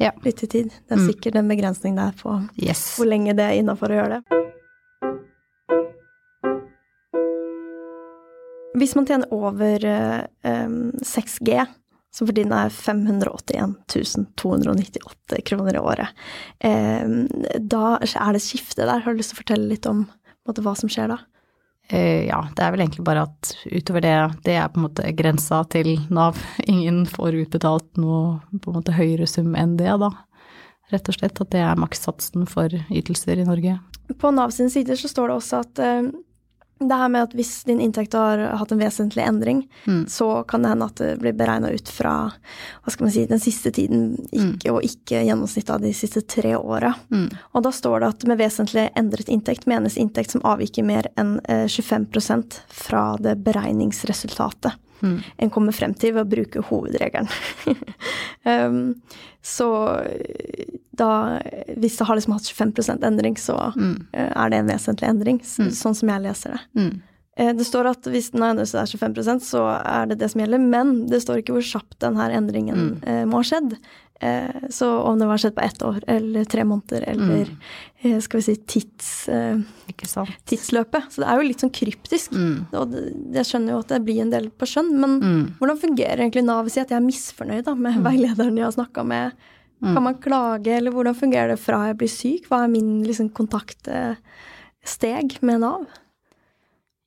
[0.03, 0.13] ja.
[0.25, 0.73] litt i tid.
[0.87, 1.07] Det er mm.
[1.11, 2.83] sikkert en begrensning der på yes.
[2.99, 4.43] hvor lenge det er innafor å gjøre det.
[8.77, 9.87] Hvis man tjener over
[10.45, 11.63] um, 6G,
[12.13, 13.73] som for tiden er 581
[14.37, 16.27] 298 kroner i året,
[16.61, 17.23] um,
[17.57, 19.01] da er det et skifte der.
[19.01, 20.05] Har du lyst til å fortelle litt om
[20.47, 21.23] måte, hva som skjer da?
[21.93, 24.15] Uh, ja, det er vel egentlig bare at utover det,
[24.47, 26.39] det er på en måte grensa til Nav.
[26.73, 30.11] Ingen får utbetalt noe på en måte høyere sum enn det, da.
[30.93, 33.79] Rett og slett at det er makssatsen for ytelser i Norge.
[34.23, 36.11] På Nav sin sider så står det også at uh,
[36.79, 40.07] det her med at hvis din inntekt har hatt en vesentlig endring, mm.
[40.13, 43.41] så kan det hende at det blir beregna ut fra hva skal man si, den
[43.41, 44.75] siste tiden, ikke, mm.
[44.75, 46.93] og ikke gjennomsnittet av de siste tre åra.
[47.09, 47.31] Mm.
[47.57, 51.39] Og da står det at med vesentlig endret inntekt menes inntekt som avviker mer enn
[51.49, 55.17] 25 eh, fra det beregningsresultatet mm.
[55.45, 57.29] en kommer frem til ved å bruke hovedregelen.
[58.45, 58.81] um,
[59.47, 59.69] så
[60.97, 61.11] da,
[61.77, 63.93] hvis det har liksom hatt 25 endring, så mm.
[64.17, 65.71] uh, er det en vesentlig endring, mm.
[65.77, 66.63] sånn som jeg leser det.
[67.37, 70.43] Uh, det står at hvis den har endret seg 25% så er det det som
[70.43, 73.31] gjelder, men det står ikke hvor kjapt denne endringen mm.
[73.31, 73.77] må ha skjedd.
[74.21, 77.57] Eh, så om det var skjedd på ett år eller tre måneder eller mm.
[78.01, 79.59] Eh, skal vi si tids, eh,
[80.45, 81.03] tidsløpet.
[81.11, 82.33] Så det er jo litt sånn kryptisk.
[82.37, 82.67] Mm.
[82.77, 82.93] Og
[83.35, 85.45] jeg skjønner jo at det blir en del på skjønn, men mm.
[85.59, 86.69] hvordan fungerer egentlig Nav?
[86.71, 88.05] Si at jeg er misfornøyd da, med mm.
[88.05, 89.27] veilederen jeg har snakka med.
[89.81, 89.89] Mm.
[89.89, 92.43] Kan man klage, eller hvordan fungerer det fra jeg blir syk?
[92.53, 95.83] Hva er min liksom, kontaktsteg med Nav?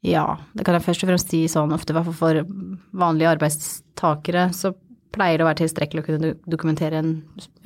[0.05, 2.53] Ja, det kan jeg først og fremst si sånn ofte, i hvert fall for
[2.95, 4.71] vanlige arbeidstakere, så
[5.15, 7.11] pleier det å være tilstrekkelig å kunne dokumentere en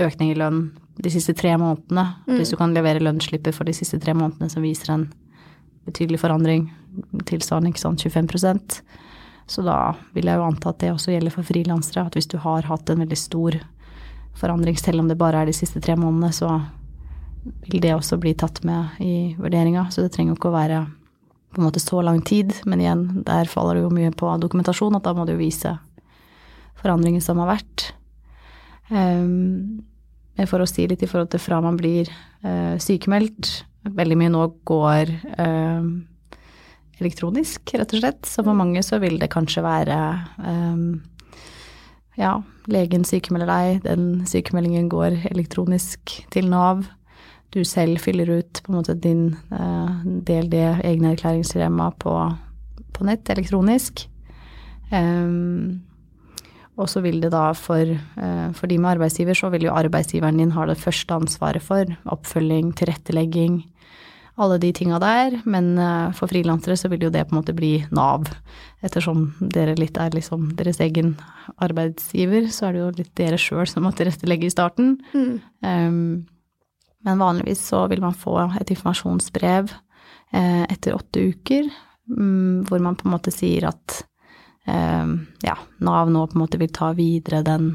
[0.02, 0.64] økning i lønn
[1.04, 2.08] de siste tre månedene.
[2.26, 2.38] Mm.
[2.40, 5.08] Hvis du kan levere lønnsslipper for de siste tre månedene som viser en
[5.86, 6.70] betydelig forandring,
[7.28, 8.82] tilsvarende ikke sånn 25%
[9.46, 9.78] så da
[10.14, 12.06] vil jeg jo anta at det også gjelder for frilansere.
[12.08, 13.58] At hvis du har hatt en veldig stor
[14.40, 16.62] forandring, selv om det bare er de siste tre månedene, så
[17.68, 19.90] vil det også bli tatt med i vurderinga.
[19.92, 20.80] Så det trenger jo ikke å være
[21.54, 22.54] på en måte så lang tid.
[22.70, 25.76] Men igjen, der faller det jo mye på dokumentasjon, at da må du jo vise
[26.82, 27.92] forandringen som har vært.
[28.90, 29.84] Um,
[30.50, 32.10] for å si litt i forhold til fra man blir
[32.44, 35.10] uh, sykemeldt Veldig mye nå går
[35.44, 35.88] uh,
[37.04, 38.22] elektronisk, rett og slett.
[38.24, 39.98] Så for mange så vil det kanskje være
[40.40, 41.02] um,
[42.16, 42.38] ja,
[42.72, 46.86] legen sykemelder deg, den sykemeldingen går elektronisk til Nav.
[47.54, 52.14] Du selv fyller ut på en måte din uh, DLD, egne erklæringsdilemma på,
[52.96, 54.08] på nett elektronisk.
[54.90, 55.84] Um,
[56.80, 60.40] og så vil det da for, eh, for, de med arbeidsgiver, så vil jo arbeidsgiveren
[60.42, 63.62] din ha det første ansvaret for oppfølging, tilrettelegging,
[64.42, 65.38] alle de tinga der.
[65.46, 68.26] Men eh, for frilansere så vil jo det på en måte bli Nav.
[68.82, 71.14] Ettersom dere litt er liksom deres egen
[71.62, 74.98] arbeidsgiver, så er det jo litt dere sjøl som må tilrettelegge i starten.
[75.14, 75.34] Mm.
[75.62, 76.26] Um,
[77.04, 79.72] men vanligvis så vil man få et informasjonsbrev
[80.34, 81.70] eh, etter åtte uker,
[82.10, 84.04] mm, hvor man på en måte sier at
[84.68, 87.74] eh, ja, Nav nå på en måte vil ta videre den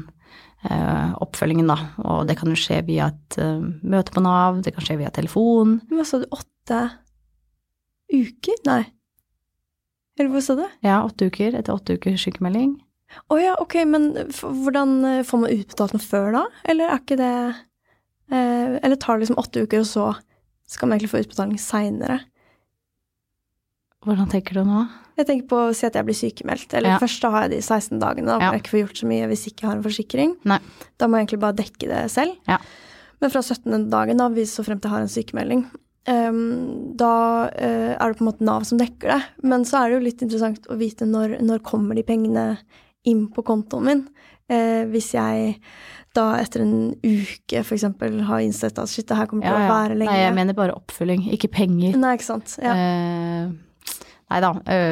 [0.63, 1.77] eh, oppfølgingen, da.
[2.03, 5.13] Og det kan jo skje via et uh, møte på Nav, det kan skje via
[5.13, 5.79] telefon.
[5.93, 6.83] Hva sa du, åtte
[8.09, 8.61] uker?
[8.67, 8.83] Nei.
[10.19, 10.65] Eller hva sa du?
[10.83, 11.55] Ja, åtte uker.
[11.55, 12.75] Etter åtte ukers sykemelding.
[13.29, 16.43] Å oh, ja, ok, men hvordan eh, får man utbetalt noe før da?
[16.69, 17.61] Eller er ikke det eh,
[18.29, 20.09] Eller tar det liksom åtte uker, og så
[20.69, 22.19] skal man egentlig få utbetaling seinere?
[24.05, 24.83] Hvordan tenker du nå?
[25.19, 26.71] Jeg tenker på å si at jeg blir sykemeldt.
[26.77, 26.99] Eller ja.
[27.01, 28.29] først da har jeg de 16 dagene.
[28.29, 28.51] Da må ja.
[28.55, 30.35] jeg ikke få gjort så mye hvis jeg ikke har en forsikring.
[30.47, 30.59] Nei.
[31.01, 32.37] Da må jeg egentlig bare dekke det selv.
[32.47, 32.59] Ja.
[33.19, 33.89] Men fra 17.
[33.91, 35.65] dagen, da, hvis så frem til jeg har en sykemelding,
[36.07, 36.39] um,
[37.01, 37.15] da
[37.51, 39.19] uh, er det på en måte Nav som dekker det.
[39.43, 42.45] Men så er det jo litt interessant å vite når, når kommer de pengene
[43.09, 44.05] inn på kontoen min.
[44.47, 45.57] Uh, hvis jeg
[46.17, 47.85] da etter en uke f.eks.
[48.27, 50.11] har innsett at shit, det her kommer til å være lenge.
[50.11, 51.97] Nei, jeg mener bare oppfølging, ikke penger.
[51.99, 52.55] Nei, ikke sant.
[52.63, 52.75] Ja.
[52.75, 53.57] Eh,
[54.29, 54.51] Nei da,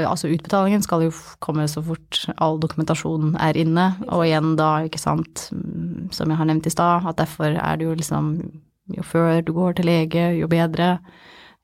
[0.10, 1.12] altså utbetalingen skal jo
[1.46, 3.92] komme så fort all dokumentasjon er inne.
[4.10, 7.78] Og igjen da, ikke sant, mm, som jeg har nevnt i stad, at derfor er
[7.78, 8.32] det jo liksom
[8.88, 10.94] Jo før du går til lege, jo bedre.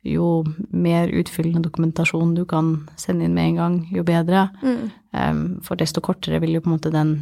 [0.04, 0.44] Jo
[0.76, 4.50] mer utfyllende dokumentasjon du kan sende inn med en gang, jo bedre.
[4.64, 5.62] Mm.
[5.64, 7.14] For desto kortere vil jo på en måte den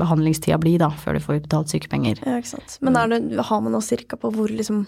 [0.00, 2.20] behandlingstida bli, da, før du får utbetalt sykepenger.
[2.26, 2.76] Ja, ikke sant.
[2.84, 4.84] Men det, har man noe cirka på hvor, liksom,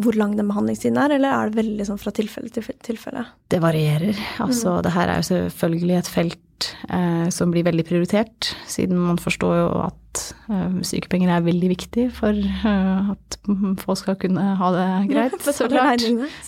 [0.00, 3.26] hvor lang den behandlingstiden er, eller er det veldig sånn fra tilfelle til tilfelle?
[3.52, 4.16] Det varierer.
[4.42, 4.82] Altså, mm.
[4.86, 9.56] det her er jo selvfølgelig et felt eh, som blir veldig prioritert, siden man forstår
[9.58, 13.38] jo at eh, sykepenger er veldig viktig for eh, at
[13.82, 16.04] folk skal kunne ha det greit, ja, så klart.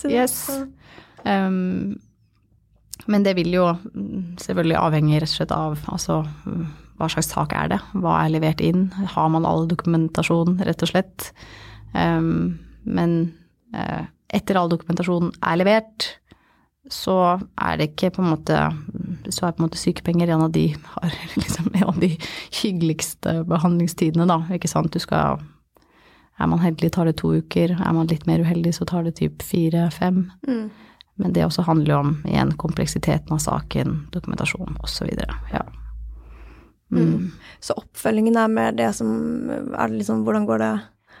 [0.09, 0.37] Yes.
[1.25, 1.99] Um,
[3.09, 3.65] men det vil jo
[4.41, 6.21] selvfølgelig avhenge rett og slett av altså,
[6.99, 10.91] hva slags sak er det, hva er levert inn, har man all dokumentasjon, rett og
[10.91, 11.29] slett.
[11.93, 13.19] Um, men
[13.75, 16.07] eh, etter all dokumentasjon er levert,
[16.89, 18.57] så er det ikke på en måte
[19.29, 22.15] Så er på en måte sykepenger en av de, har liksom en av de
[22.61, 24.41] hyggeligste behandlingstidene, da.
[24.55, 24.93] Ikke sant.
[24.93, 25.41] Du skal
[26.39, 27.75] Er man heldig, tar det to uker.
[27.75, 30.29] Er man litt mer uheldig, så tar det typ fire-fem.
[30.47, 30.69] Mm.
[31.19, 35.09] Men det også handler jo om igjen kompleksiteten av saken, dokumentasjon osv.
[35.51, 35.65] Ja.
[36.91, 37.01] Mm.
[37.03, 37.25] Mm.
[37.59, 39.09] Så oppfølgingen er mer det som
[39.51, 40.71] Er det liksom hvordan går det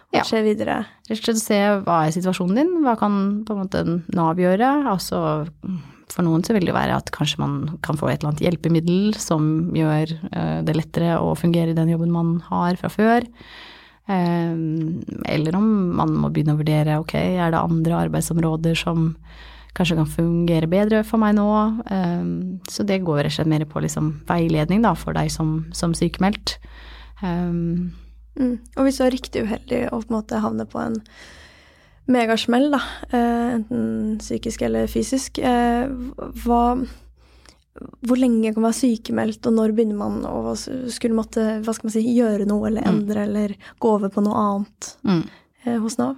[0.09, 0.81] hva skjer videre?
[1.05, 3.83] Rett og slett se hva er situasjonen din, hva kan på en måte
[4.15, 4.69] Nav gjøre.
[4.89, 5.21] Altså
[6.09, 9.13] for noen så vil det være at kanskje man kan få et eller annet hjelpemiddel
[9.21, 13.27] som gjør uh, det lettere å fungere i den jobben man har fra før.
[14.09, 15.69] Um, eller om
[15.99, 19.11] man må begynne å vurdere ok, er det andre arbeidsområder som
[19.77, 21.47] kanskje kan fungere bedre for meg nå.
[21.85, 22.33] Um,
[22.65, 25.93] så det går rett og slett mer på liksom veiledning da, for deg som, som
[25.93, 26.57] sykemeldt.
[28.39, 28.55] Mm.
[28.77, 30.97] Og hvis du er riktig uheldig og på en måte havner på en
[32.09, 32.79] megasmell, da,
[33.11, 35.91] eh, enten psykisk eller fysisk, eh,
[36.43, 36.63] hva
[37.79, 41.87] hvor lenge kan man være sykemeldt, og når begynner man å skulle måtte hva skal
[41.87, 42.89] man si, gjøre noe eller mm.
[42.91, 43.27] endre mm.
[43.29, 45.21] eller gå over på noe annet mm.
[45.63, 46.17] eh, hos Nav?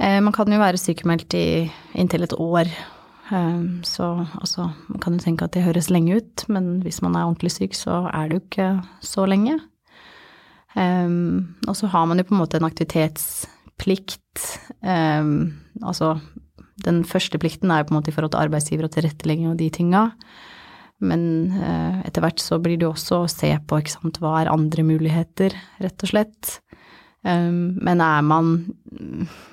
[0.00, 1.46] Eh, man kan jo være sykemeldt i
[2.00, 2.70] inntil et år.
[3.30, 4.08] Eh, så
[4.40, 7.54] altså, man kan jo tenke at det høres lenge ut, men hvis man er ordentlig
[7.54, 8.70] syk, så er det jo ikke
[9.06, 9.60] så lenge.
[10.74, 14.46] Um, og så har man jo på en måte en aktivitetsplikt.
[14.82, 16.16] Um, altså
[16.84, 19.58] den første plikten er jo på en måte i forhold til arbeidsgiver og tilrettelegging og
[19.60, 20.08] de tinga.
[21.04, 21.22] Men
[21.54, 24.52] uh, etter hvert så blir det jo også å se på ikke sant, hva er
[24.52, 26.58] andre muligheter, rett og slett.
[27.24, 28.52] Um, men er man,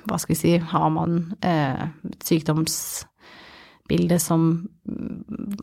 [0.08, 1.86] hva skal vi si, har man uh,
[2.26, 4.50] sykdomsbilde som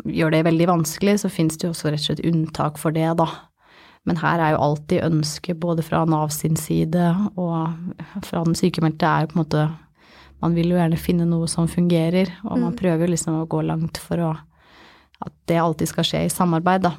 [0.10, 3.08] gjør det veldig vanskelig, så finnes det jo også rett og slett unntak for det,
[3.20, 3.28] da.
[4.08, 9.06] Men her er jo alltid ønsket både fra Nav sin side og fra den sykemeldte
[9.06, 9.70] er jo på en måte
[10.40, 12.78] Man vil jo gjerne finne noe som fungerer, og man mm.
[12.80, 14.30] prøver liksom å gå langt for å
[15.20, 16.94] at det alltid skal skje i samarbeid, da.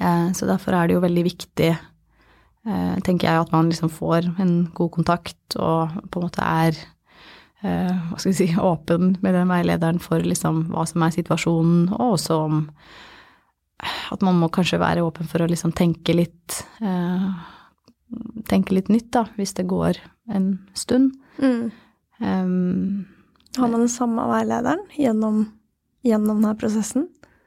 [0.00, 4.32] Eh, så derfor er det jo veldig viktig, eh, tenker jeg, at man liksom får
[4.42, 6.74] en god kontakt og på en måte er
[7.62, 11.92] eh, hva skal vi si, åpen med den veilederen for liksom hva som er situasjonen,
[11.94, 12.62] og også om
[13.82, 17.32] at man må kanskje være åpen for å liksom tenke litt eh,
[18.44, 19.96] Tenke litt nytt, da, hvis det går
[20.36, 21.14] en stund.
[21.40, 21.70] Mm.
[22.20, 23.06] Um,
[23.56, 25.46] Har man den samme veilederen gjennom,
[26.04, 27.06] gjennom denne prosessen?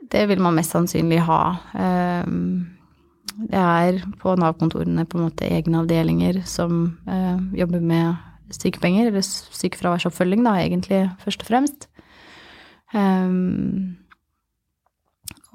[0.09, 1.39] Det vil man mest sannsynlig ha.
[1.77, 2.65] Um,
[3.35, 8.15] det er på Nav-kontorene på en måte egne avdelinger som uh, jobber med
[8.55, 11.87] sykepenger, eller sykefraværsoppfølging, da, egentlig, først og fremst.
[12.95, 13.97] Um,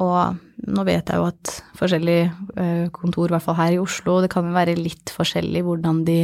[0.01, 2.29] og nå vet jeg jo at forskjellige
[2.61, 6.05] eh, kontor, i hvert fall her i Oslo, det kan jo være litt forskjellig hvordan
[6.09, 6.21] de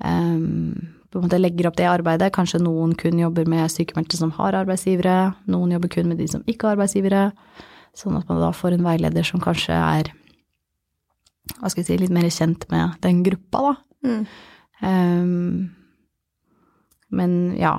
[0.00, 0.72] um,
[1.10, 2.32] på en måte legger opp det arbeidet.
[2.34, 6.42] Kanskje noen kun jobber med sykemeldte som har arbeidsgivere, noen jobber kun med de som
[6.50, 7.28] ikke har arbeidsgivere.
[7.94, 10.10] Sånn at man da får en veileder som kanskje er
[11.60, 13.74] hva skal jeg si, litt mer kjent med den gruppa, da.
[14.04, 14.22] Mm.
[14.84, 15.70] Um,
[17.14, 17.76] men ja,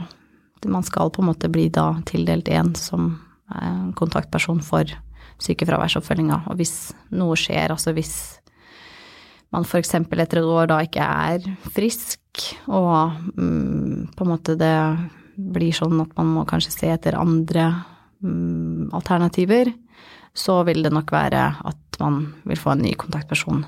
[0.66, 3.18] man skal på en måte bli da tildelt en som
[3.98, 4.90] kontaktperson for
[5.44, 6.46] sykefraværsoppfølginga.
[6.50, 8.16] Og hvis noe skjer, altså hvis
[9.54, 9.94] man f.eks.
[9.96, 12.22] etter et år da ikke er frisk,
[12.68, 14.76] og mm, på en måte det
[15.36, 17.70] blir sånn at man må kanskje se etter andre
[18.24, 19.72] mm, alternativer,
[20.36, 23.64] så vil det nok være at man vil få en ny kontaktperson.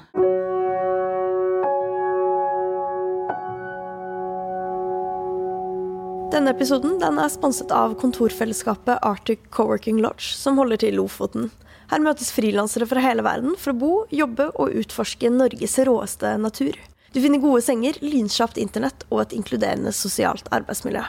[6.28, 11.48] Denne episoden den er sponset av kontorfellesskapet Arctic Coworking Lodge, som holder til i Lofoten.
[11.88, 16.76] Her møtes frilansere fra hele verden for å bo, jobbe og utforske Norges råeste natur.
[17.16, 21.06] Du finner gode senger, lynkjapt internett og et inkluderende sosialt arbeidsmiljø.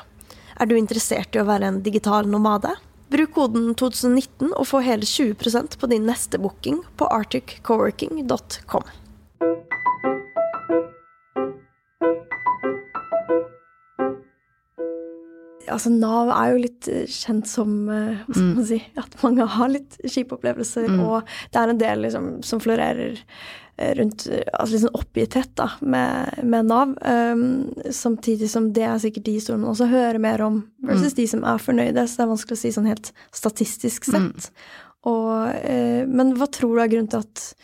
[0.58, 2.76] Er du interessert i å være en digital nomade?
[3.10, 8.86] Bruk koden 2019 og få hele 20% på din neste booking på arcticcoworking.com.
[15.70, 18.54] Altså, Nav er jo litt eh, kjent som eh, Hva skal Mm.
[18.56, 21.00] man si At mange har litt kjipe opplevelser, Mm.
[21.06, 23.18] og det er en del liksom, som florerer
[23.78, 24.26] eh, rundt
[24.58, 26.96] altså sånn oppgitthet da, med, med Nav.
[27.04, 31.26] Um, samtidig som det er sikkert de historiene man også hører mer om, versus de
[31.30, 32.02] som er fornøyde.
[32.08, 34.50] Så det er vanskelig å si sånn helt statistisk sett.
[35.06, 37.54] Og, uh, men hva tror du er grunnen til at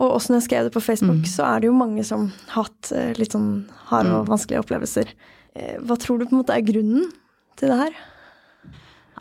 [0.00, 1.28] Og også når jeg skrev det på Facebook, Mm.
[1.30, 5.06] så er det jo mange som har hatt litt sånn harde og vanskelige opplevelser.
[5.84, 7.12] Hva tror du på en måte er grunnen
[7.60, 8.00] til det her?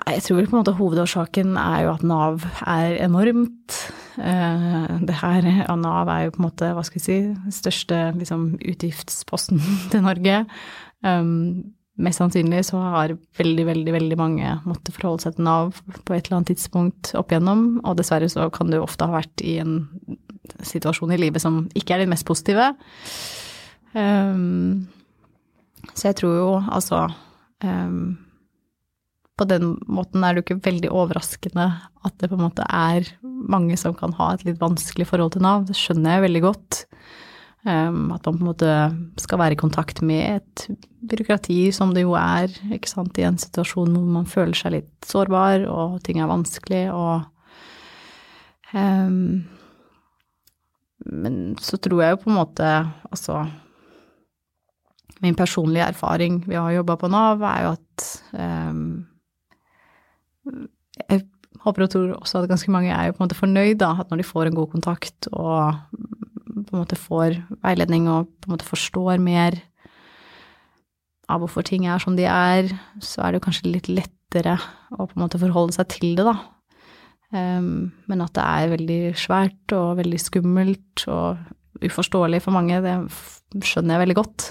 [0.08, 3.76] Jeg tror på en måte hovedårsaken er jo at Nav er enormt.
[4.18, 7.18] Eh, Det her, av Nav er jo på en måte, hva skal vi si,
[7.52, 10.46] største liksom, utgiftsposten til Norge.
[11.04, 16.16] Um, mest sannsynlig så har veldig, veldig, veldig mange måttet forholde seg til Nav på
[16.16, 19.60] et eller annet tidspunkt opp igjennom, og dessverre så kan du ofte ha vært i
[19.62, 19.84] en
[20.66, 22.72] situasjon i livet som ikke er den mest positive.
[23.94, 24.88] Um,
[25.94, 27.10] så jeg tror jo altså
[27.64, 28.20] um,
[29.42, 31.68] på den måten er det jo ikke veldig overraskende
[32.06, 35.46] at det på en måte er mange som kan ha et litt vanskelig forhold til
[35.46, 35.66] Nav.
[35.66, 36.82] Det skjønner jeg veldig godt.
[37.62, 38.76] Um, at man på en måte
[39.22, 43.38] skal være i kontakt med et byråkrati som det jo er, ikke sant, i en
[43.42, 47.28] situasjon hvor man føler seg litt sårbar, og ting er vanskelig, og
[48.74, 49.44] um,
[51.02, 52.72] Men så tror jeg jo på en måte,
[53.10, 53.40] altså
[55.22, 58.86] Min personlige erfaring ved å ha jobba på Nav, er jo at um,
[61.10, 61.26] jeg
[61.62, 64.10] håper og tror også at ganske mange er jo på en måte fornøyd, da, at
[64.10, 65.82] når de får en god kontakt og
[66.52, 69.60] på en måte får veiledning og på en måte forstår mer
[71.32, 74.58] av hvorfor ting er som de er, så er det jo kanskje litt lettere
[74.92, 76.36] å på en måte forholde seg til det, da.
[77.32, 81.40] Um, men at det er veldig svært og veldig skummelt og
[81.82, 84.50] uforståelig for mange, det skjønner jeg veldig godt.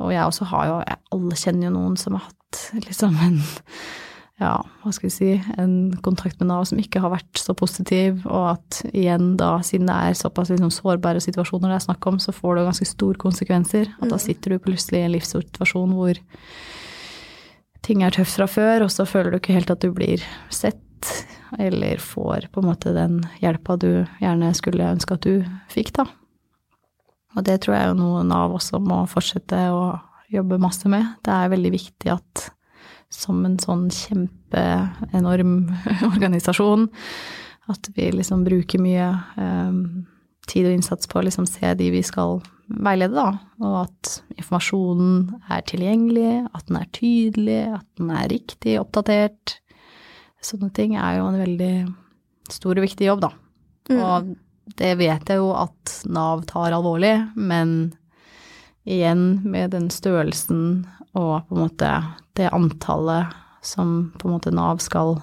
[0.00, 0.76] Og jeg også har jo,
[1.16, 3.42] alle kjenner jo noen som har hatt liksom en
[4.40, 8.22] ja, hva skal vi si, en kontakt med Nav som ikke har vært så positiv,
[8.24, 12.16] og at igjen da, siden det er såpass liksom, sårbare situasjoner det er snakk om,
[12.22, 13.90] så får det ganske store konsekvenser.
[14.00, 16.22] At da sitter du plutselig i en livssituasjon hvor
[17.84, 21.12] ting er tøft fra før, og så føler du ikke helt at du blir sett,
[21.60, 23.90] eller får på en måte den hjelpa du
[24.22, 26.08] gjerne skulle ønske at du fikk, da.
[27.36, 29.84] Og det tror jeg jo noe Nav også må fortsette å
[30.30, 31.06] jobbe masse med.
[31.26, 32.48] Det er veldig viktig at
[33.10, 35.54] som en sånn kjempeenorm
[36.12, 36.88] organisasjon.
[37.70, 40.06] At vi liksom bruker mye um,
[40.50, 42.40] tid og innsats på å liksom se de vi skal
[42.70, 43.34] veilede, da.
[43.62, 49.58] Og at informasjonen er tilgjengelig, at den er tydelig, at den er riktig oppdatert.
[50.42, 51.74] Sånne ting er jo en veldig
[52.50, 53.34] stor og viktig jobb, da.
[53.90, 53.98] Mm.
[53.98, 54.30] Og
[54.78, 57.92] det vet jeg jo at Nav tar alvorlig, men
[58.88, 61.90] igjen med den størrelsen og på en måte
[62.38, 65.18] det antallet som på en måte Nav skal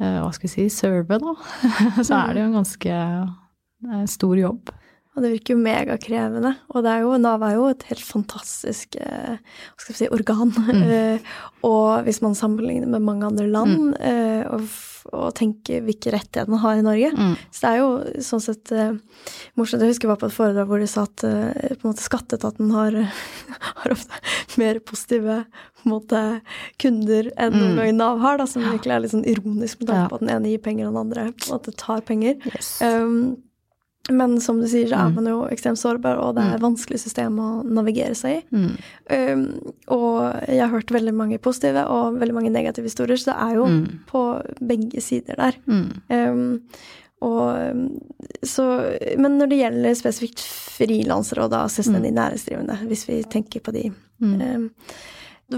[0.00, 1.34] eh, hva skal vi si, serve, da,
[2.06, 4.74] så er det jo en ganske eh, stor jobb.
[5.14, 6.50] Og det virker jo megakrevende.
[6.74, 10.08] Og det er jo, Nav er jo et helt fantastisk eh, hva skal vi si,
[10.14, 10.50] organ.
[10.50, 11.22] Mm.
[11.70, 14.66] og hvis man sammenligner med mange andre land, eh, og,
[15.14, 17.36] og tenker hvilke rettigheter man har i Norge Mm.
[17.52, 18.96] Så det er jo sånn sett eh,
[19.54, 19.84] morsomt.
[19.84, 22.02] Jeg husker jeg var på et foredrag hvor de sa at eh, på en måte
[22.02, 22.96] skatteetaten har,
[23.84, 24.18] har ofte
[24.58, 25.44] mer positive
[25.86, 26.20] måte,
[26.80, 27.78] kunder enn noen Mm.
[27.78, 30.34] gang Nav har, da, som virkelig er litt sånn ironisk med tanke på at den
[30.34, 32.38] ene gir penger og den andre på en måte tar penger.
[32.50, 32.78] Yes.
[32.82, 33.36] Um,
[34.10, 35.14] men som du sier, så er Mm.
[35.14, 38.42] man jo ekstremt sårbar, og det er et vanskelig system å navigere seg i.
[38.52, 38.76] Mm.
[39.10, 43.36] Um, og jeg har hørt veldig mange positive og veldig mange negative historier, så det
[43.40, 43.98] er jo Mm.
[44.06, 44.22] på
[44.60, 45.54] begge sider der.
[45.66, 46.02] Mm.
[46.10, 46.60] Um,
[47.22, 48.00] og um,
[48.44, 48.66] så,
[49.18, 50.40] men når det gjelder spesifikt
[50.76, 53.90] frilansere og da selvstendig næringsdrivende, hvis vi tenker på de,
[54.20, 54.42] Mm.
[54.56, 54.70] um,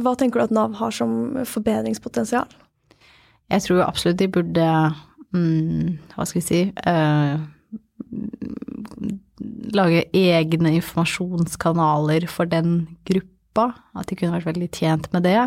[0.02, 2.46] hva tenker du at Nav har som forbedringspotensial?
[3.50, 4.94] Jeg tror absolutt de burde
[5.32, 7.36] mm, Hva skal vi si eh,
[9.76, 13.72] Lage egne informasjonskanaler for den gruppa.
[13.96, 15.40] At de kunne vært veldig tjent med det.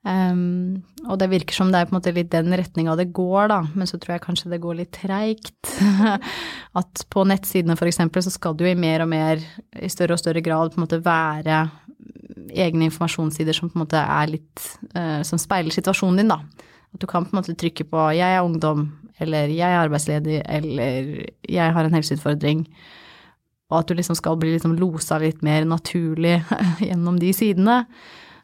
[0.00, 0.80] Um,
[1.12, 3.58] og det virker som det er på en måte litt den retninga det går, da,
[3.76, 5.74] men så tror jeg kanskje det går litt treigt.
[6.80, 9.44] At på nettsidene eksempel så skal det jo i mer og mer,
[9.76, 11.66] i større og større grad på en måte være
[12.50, 14.64] egne informasjonssider som på en måte er litt
[14.96, 16.40] uh, Som speiler situasjonen din, da.
[16.94, 18.88] At du kan på en måte trykke på 'jeg er ungdom',
[19.20, 22.66] eller 'jeg er arbeidsledig', eller 'jeg har en helseutfordring'.
[23.70, 26.42] Og at du liksom skal bli liksom losa litt mer naturlig
[26.88, 27.86] gjennom de sidene.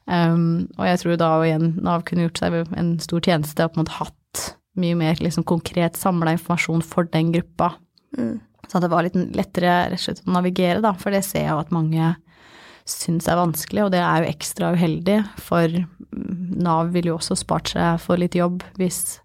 [0.07, 3.73] Um, og jeg tror da og igjen Nav kunne gjort seg en stor tjeneste og
[3.73, 7.73] på en måte hatt mye mer liksom konkret samla informasjon for den gruppa.
[8.17, 8.41] Mm.
[8.69, 10.93] Så det var litt lettere rett og slett å navigere, da.
[10.99, 12.13] For det ser jeg jo at mange
[12.87, 15.73] syns er vanskelig, og det er jo ekstra uheldig, for
[16.17, 19.19] Nav ville jo også spart seg for litt jobb hvis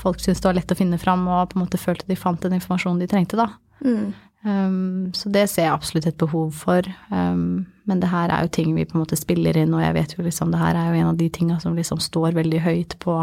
[0.00, 2.40] folk syntes det var lett å finne fram og på en måte følte de fant
[2.40, 3.50] den informasjonen de trengte, da.
[3.84, 4.12] Mm.
[4.42, 6.86] Um, så det ser jeg absolutt et behov for.
[7.12, 9.96] Um, men det her er jo ting vi på en måte spiller inn, og jeg
[9.98, 12.62] vet jo liksom det her er jo en av de tinga som liksom står veldig
[12.64, 13.16] høyt på,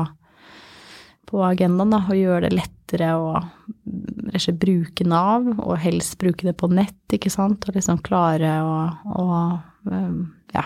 [1.30, 2.04] på agendaen, da.
[2.06, 3.32] Å gjøre det lettere å
[4.36, 7.66] ikke, bruke Nav, og helst bruke det på nett, ikke sant.
[7.66, 8.78] Og liksom klare å,
[9.18, 9.28] å
[10.54, 10.64] ja,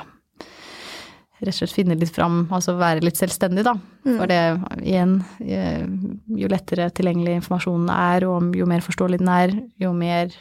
[1.41, 3.73] rett og slett finne litt fram, altså være litt selvstendig, da.
[4.05, 4.13] Mm.
[4.13, 4.39] For det,
[4.85, 5.85] igjen, eh,
[6.37, 10.33] jo lettere tilgjengelig informasjonen er, og jo mer forståelig den er, jo mer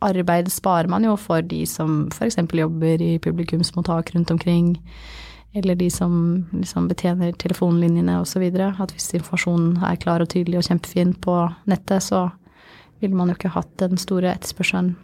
[0.00, 2.38] arbeid sparer man jo for de som f.eks.
[2.56, 4.78] jobber i publikumsmottak rundt omkring,
[5.52, 8.46] eller de som liksom betjener telefonlinjene osv.
[8.70, 11.36] At hvis informasjonen er klar og tydelig og kjempefin på
[11.68, 12.30] nettet, så
[13.02, 14.94] ville man jo ikke hatt den store etterspørselen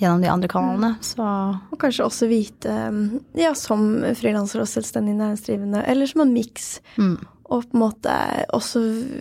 [0.00, 0.94] gjennom de andre kanalene.
[1.04, 6.34] Så Og kanskje også vite, um, ja, som frilanser og selvstendig næringsdrivende, eller som en
[6.36, 6.76] miks.
[6.96, 7.16] mm.
[7.46, 8.12] Og på en måte
[8.56, 8.80] også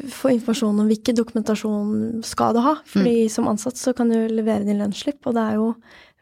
[0.09, 2.71] få informasjon om hvilken dokumentasjon skal du ha.
[2.89, 5.67] Fordi som ansatt så kan du levere din lønnsslipp, og det er jo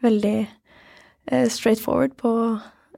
[0.04, 2.34] veldig eh, straightforward på,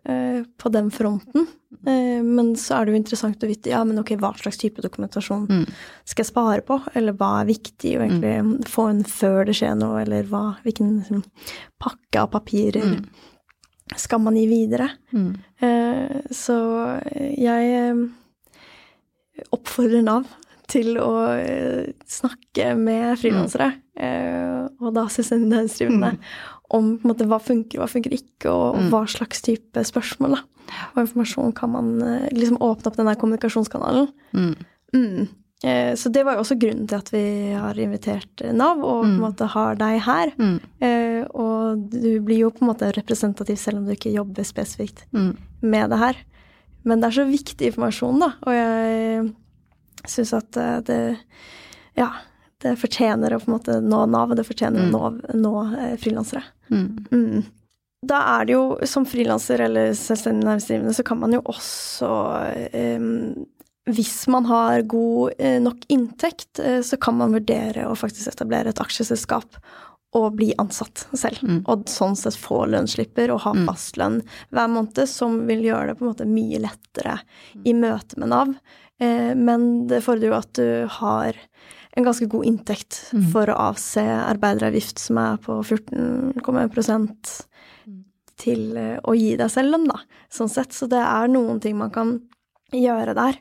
[0.10, 1.46] eh, på den fronten.
[1.88, 4.82] Eh, men så er det jo interessant å vite ja, men ok, hva slags type
[4.82, 5.66] dokumentasjon Mm.
[6.06, 9.76] skal jeg spare på, eller hva er viktig å egentlig få en før det skjer
[9.80, 11.24] noe, eller hva, hvilken liksom,
[11.82, 13.06] pakke av papirer Mm.
[13.96, 14.90] skal man gi videre.
[15.14, 15.36] Mm.
[15.62, 16.56] Eh, så
[17.38, 18.06] jeg eh,
[19.56, 20.26] oppfordrer Nav
[20.72, 26.16] til å eh, snakke med frilansere, eh, og da selvstendig næringsdrivende,
[26.70, 30.36] om på en måte, hva funker, hva funker ikke, og, og hva slags type spørsmål
[30.38, 30.44] da.
[30.96, 34.08] og informasjon kan man eh, liksom åpne opp denne kommunikasjonskanalen.
[34.34, 34.56] Mm.
[34.96, 35.28] Mm.
[35.64, 39.10] Eh, Så det var jo også grunnen til at vi har invitert Nav, og på
[39.12, 40.34] en måte har deg her.
[40.42, 40.60] Mm.
[40.82, 45.06] Eh, Og du blir jo på en måte representativ selv om du ikke jobber spesifikt
[45.14, 45.36] Mm.
[45.62, 46.16] med det her.
[46.84, 49.34] Men det er så viktig informasjon, da, og jeg
[50.08, 51.18] syns at eh, det
[51.98, 52.10] Ja,
[52.64, 55.96] det fortjener å på en måte nå Nav, og det fortjener å nå, nå eh,
[56.02, 56.44] frilansere.
[56.72, 56.88] Mm.
[57.12, 57.44] Mm.
[58.06, 62.12] Da er det jo, som frilanser eller selvstendig næringsdrivende, så kan man jo også
[62.70, 63.10] eh,
[63.90, 68.74] Hvis man har god eh, nok inntekt, eh, så kan man vurdere å faktisk etablere
[68.74, 69.60] et aksjeselskap
[70.16, 71.42] og bli ansatt selv.
[71.44, 71.60] Mm.
[71.68, 74.22] Og sånn sett få lønnsslipper og ha fastlønn
[74.56, 77.20] hver måned, som vil gjøre det på en måte mye lettere
[77.68, 78.56] i møte med Nav.
[79.02, 80.70] Eh, men det fordrer jo at du
[81.02, 81.40] har
[81.96, 82.98] en ganske god inntekt
[83.32, 87.08] for å avse arbeideravgift som er på 14,1
[88.42, 90.02] til eh, å gi deg selv lønn, da,
[90.34, 90.76] sånn sett.
[90.76, 92.18] Så det er noen ting man kan
[92.76, 93.40] gjøre der.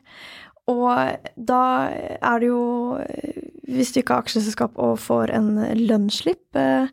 [0.71, 0.87] Og
[1.35, 2.63] da er det jo,
[3.03, 3.43] eh,
[3.75, 5.51] hvis du ikke har aksjeselskap og får en
[5.81, 6.87] lønnsslipp, eh,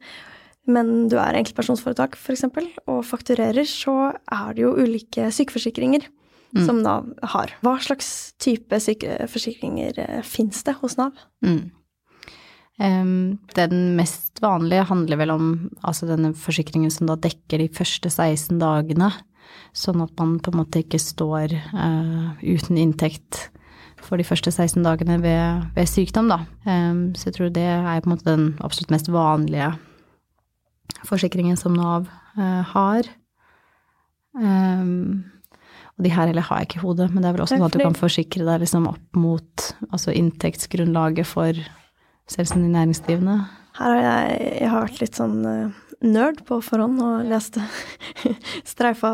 [0.70, 2.44] men du er enkeltpersonsforetak f.eks.,
[2.86, 6.10] og fakturerer, så er det jo ulike sykeforsikringer
[6.60, 7.52] som Nav har.
[7.64, 11.16] Hva slags type sykeforsikringer eh, fins det hos Nav?
[11.44, 11.70] Mm.
[13.54, 15.48] Den mest vanlige handler vel om
[15.86, 19.10] altså denne forsikringen som da dekker de første 16 dagene,
[19.76, 23.52] sånn at man på en måte ikke står uh, uten inntekt
[24.02, 26.40] for de første 16 dagene ved, ved sykdom, da.
[26.64, 29.74] Um, så jeg tror det er på en måte den absolutt mest vanlige
[31.06, 32.08] forsikringen som Nav
[32.40, 33.06] uh, har.
[34.32, 35.31] Og
[36.02, 37.70] de her heller har jeg ikke i hodet, men det er vel også noe sånn
[37.70, 41.58] at du kan forsikre deg liksom opp mot altså inntektsgrunnlaget for
[42.30, 43.38] selvstendig næringsdrivende.
[43.78, 47.62] Her har jeg, jeg har vært litt sånn eh, nerd på forhånd og leste
[48.72, 49.12] Streifa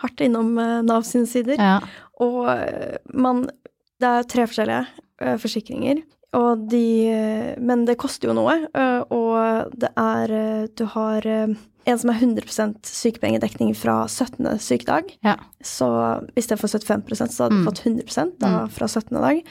[0.00, 1.60] hardt innom eh, Nav sine sider.
[1.60, 1.78] Ja.
[2.22, 3.44] Og eh, man
[4.00, 5.98] Det er tre forskjellige forsikringer.
[6.38, 7.12] Og de
[7.60, 8.54] Men det koster jo noe.
[9.12, 11.26] og det er Du har
[11.90, 14.46] en som er 100% sykepengedekning fra 17.
[14.58, 15.12] sykedag.
[15.26, 15.36] ja.
[15.62, 15.86] Så
[16.40, 19.12] istedenfor 75% så hadde du fått 100 da, fra 17.
[19.20, 19.42] dag.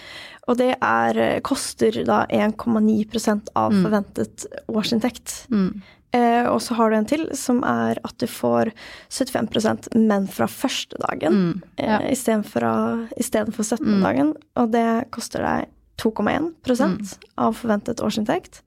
[0.49, 5.45] Og det er, eh, koster da 1,9% av forventet årsinntekt.
[5.53, 5.81] Mm.
[6.11, 8.71] Eh, og så har du en til som er at du får
[9.13, 11.61] 75% men fra første dagen Mm.
[11.77, 11.99] Ja.
[12.01, 14.01] eh, istedenfor istedenfor 17.
[14.01, 14.33] dagen.
[14.57, 15.67] Og det koster deg
[15.99, 18.61] 2,1% av forventet årsinntekt.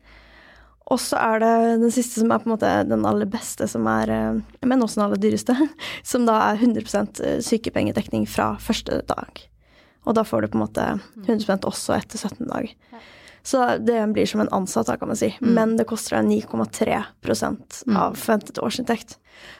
[0.92, 1.52] Og så er det
[1.86, 5.00] den siste som er på en måte den aller beste, som er, eh, men også
[5.00, 5.56] den aller dyreste,
[6.12, 9.46] som da er 100% sykepengedekning fra første dag.
[10.04, 10.86] Og da får du på en måte
[11.24, 12.72] 100% også etter 17 dag.
[13.42, 15.32] Så det blir som en ansatt, da, kan man si.
[15.40, 19.16] Men det koster deg 9,3% av forventet årsinntekt.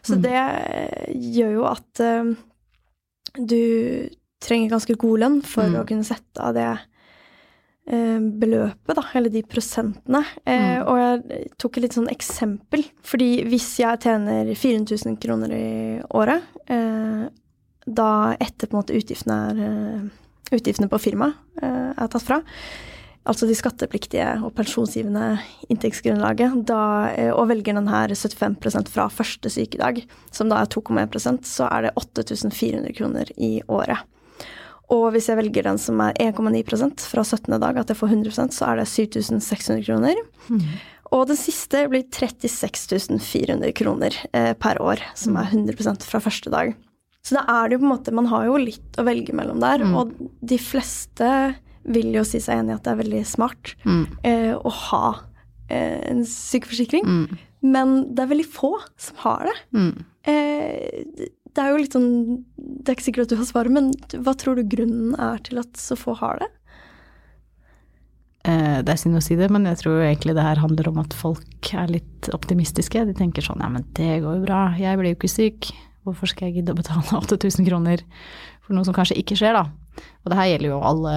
[0.07, 2.31] Så det eh, gjør jo at eh,
[3.39, 3.63] du
[4.43, 6.87] trenger ganske god lønn for å kunne sette av det eh,
[7.85, 10.21] beløpet, da, eller de prosentene.
[10.47, 10.87] Eh, Mm.
[10.89, 12.85] Og jeg tok et litt sånn eksempel.
[13.03, 17.27] Fordi hvis jeg tjener 400 000 kroner i året, eh,
[17.87, 18.09] da
[18.39, 20.03] etter på en måte utgiftene er eh,
[20.53, 22.37] Utgiftene på firmaet eh, er tatt fra,
[23.25, 25.39] altså de skattepliktige og pensjonsgivende
[25.73, 31.49] inntektsgrunnlaget, da, eh, og velger den her 75% fra første sykedag, som da er 2,1%
[31.49, 34.05] så er det 8400 kroner i året.
[34.93, 37.59] Og hvis jeg velger den som er 1,9% fra 17.
[37.63, 40.19] dag, at jeg får 100% så er det 7600 kroner.
[41.13, 46.53] Og den siste blir 36 400 kroner eh, per år, som er 100% fra første
[46.53, 46.75] dag.
[47.25, 49.61] Så da er det jo på en måte Man har jo litt å velge mellom
[49.63, 49.95] der, Mm.
[49.97, 50.13] og
[50.43, 54.07] de fleste vil jo si seg enig i at det er veldig smart Mm.
[54.25, 55.21] eh, å ha
[55.71, 57.05] eh, en sykeforsikring.
[57.07, 57.39] Mm.
[57.63, 59.57] Men det er veldig få som har det.
[59.73, 60.05] Mm.
[60.27, 62.11] Eh, det er jo litt sånn
[62.57, 63.91] Det er ikke sikkert at du har svaret, men
[64.25, 66.49] hva tror du grunnen er til at så få har det?
[68.49, 70.99] Eh, Det er synd å si det, men jeg tror egentlig det her handler om
[71.03, 73.05] at folk er litt optimistiske.
[73.07, 75.71] De tenker sånn ja, men det går jo bra, jeg blir jo ikke syk.
[76.03, 78.03] Hvorfor skal jeg gidde å betale 8000 kroner
[78.63, 79.69] for noe som kanskje ikke skjer, da?
[80.25, 81.15] Og det her gjelder jo alle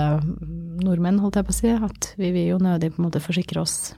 [0.84, 3.62] nordmenn, holdt jeg på å si, at vi vil jo nødig på en måte forsikre
[3.64, 3.94] oss.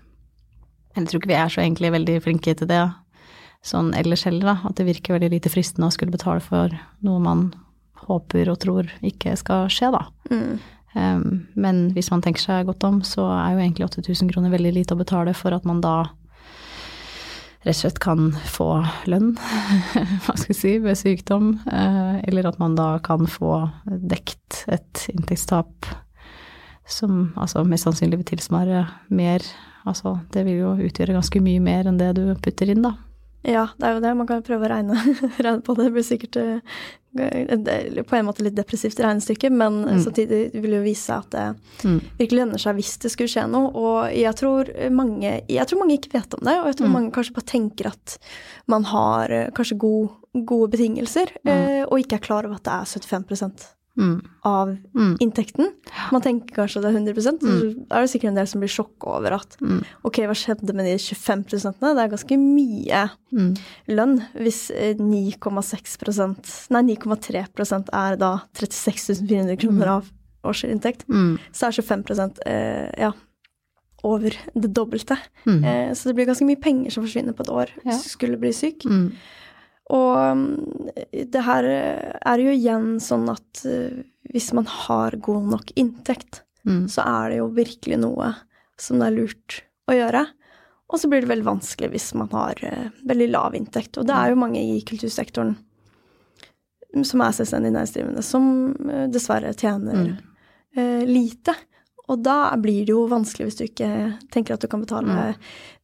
[0.96, 2.80] Jeg tror ikke vi er så egentlig veldig flinke til det
[3.66, 4.58] sånn ellers heller, da.
[4.70, 6.74] At det virker veldig lite fristende å skulle betale for
[7.06, 7.50] noe man
[8.08, 10.06] håper og tror ikke skal skje, da.
[10.32, 10.60] Mm.
[10.98, 11.26] Um,
[11.60, 14.96] men hvis man tenker seg godt om, så er jo egentlig 8000 kroner veldig lite
[14.96, 15.98] å betale for at man da
[17.68, 18.70] rett og slett kan få
[19.12, 19.34] lønn,
[20.24, 25.08] hva skal jeg si, ved sykdom, eh, eller at man da kan få dekt et
[25.12, 25.90] inntektstap
[26.88, 29.44] som altså mest sannsynlig vil tilsvare mer,
[29.84, 32.96] altså det vil jo utgjøre ganske mye mer enn det du putter inn, da.
[33.44, 34.16] Ja, det er jo det.
[34.18, 34.96] Man kan prøve å regne,
[35.46, 35.86] regne på det.
[35.86, 40.02] Det blir sikkert eh, på en måte litt depressivt regnestykke, men Mm.
[40.04, 42.02] samtidig vil det jo vise seg at det Mm.
[42.20, 43.72] virkelig lønner seg hvis det skulle skje noe.
[43.74, 46.94] Og jeg tror mange, jeg tror mange ikke vet om det, og jeg tror Mm.
[46.94, 48.18] mange kanskje bare tenker at
[48.68, 50.10] man har eh, kanskje god,
[50.46, 51.50] gode betingelser, Mm.
[51.52, 54.22] eh, og ikke er klar over at det er 75 Mm.
[54.46, 55.18] av Mm.
[55.20, 55.72] inntekten.
[56.12, 59.08] Man tenker kanskje det er 100 så er det sikkert en del som blir sjokka
[59.18, 59.84] over at Mm.
[60.06, 61.44] ok, hva skjedde med de 25
[61.82, 63.58] Det er ganske mye Mm.
[63.90, 70.10] lønn hvis eh, 9,6% Nei, 9,3 er da 36 400 kroner av
[70.46, 71.06] årsinntekt.
[71.10, 71.38] Mm.
[71.52, 73.12] Så er 25 eh, ja,
[74.04, 75.18] over det dobbelte.
[75.46, 75.64] Mm.
[75.64, 77.92] Eh, så det blir ganske mye penger som forsvinner på et år Ja.
[77.92, 78.86] hvis du skulle bli syk.
[78.86, 79.12] Mm.
[79.90, 80.90] Og mm,
[81.32, 84.02] det her eh, er jo igjen sånn at eh,
[84.34, 86.90] hvis man har god nok inntekt, Mm.
[86.92, 88.34] så er det jo virkelig noe
[88.78, 90.26] som det er lurt å gjøre.
[90.92, 93.96] Og så blir det veldig vanskelig hvis man har eh, veldig lav inntekt.
[93.98, 95.56] Og det er jo mange i kultursektoren
[97.08, 98.50] som er selvstendig næringsdrivende, som
[98.90, 100.18] eh, dessverre tjener Mm.
[100.76, 101.56] eh, lite.
[102.10, 103.90] Og da blir det jo vanskelig hvis du ikke
[104.32, 105.36] tenker at du kan betale Mm.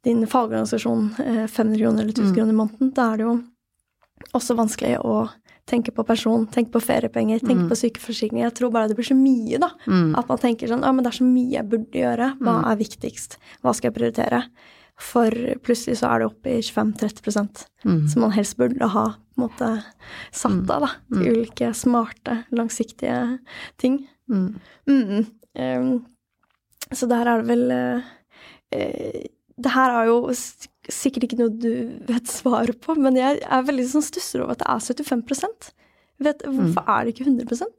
[0.03, 2.35] din fagorganisasjon eh, 500 kroner eller 1000 Mm.
[2.35, 2.93] kroner i måneden.
[2.93, 3.43] Da er det jo
[4.33, 5.29] også vanskelig å
[5.65, 7.69] tenke på pensjon, tenke på feriepenger, tenke Mm.
[7.69, 8.39] på sykeforsikring.
[8.43, 9.69] Jeg tror bare det blir så mye, da.
[9.87, 10.15] Mm.
[10.17, 12.37] At man tenker sånn Ja, men det er så mye jeg burde gjøre.
[12.39, 12.71] Hva Mm.
[12.71, 13.37] er viktigst?
[13.63, 14.43] Hva skal jeg prioritere?
[14.97, 18.07] For plutselig så er det oppe i 25-30 Mm.
[18.09, 19.05] som man helst burde ha
[19.35, 19.83] på en måte
[20.31, 20.69] satt Mm.
[20.69, 20.89] av, da.
[21.11, 21.35] Til Mm.
[21.37, 23.39] ulike smarte, langsiktige
[23.77, 24.07] ting.
[24.29, 26.05] Um,
[26.91, 28.01] så der er det vel uh,
[29.61, 30.27] Det her er jo
[30.91, 31.71] sikkert ikke noe du
[32.09, 35.71] vet svaret på, men jeg er veldig sånn stusser over at det er 75
[36.23, 36.57] vet, Hvorfor Mm.
[36.59, 37.71] Hvorfor er det ikke 100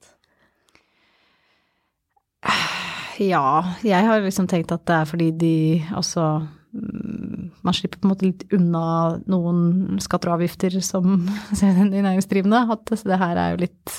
[3.23, 8.09] Ja, jeg har liksom tenkt at det er fordi de altså mm, Man slipper på
[8.09, 11.29] en måte litt unna noen skatter og avgifter som
[11.61, 12.65] de næringsdrivende.
[12.75, 13.95] At det her er jo litt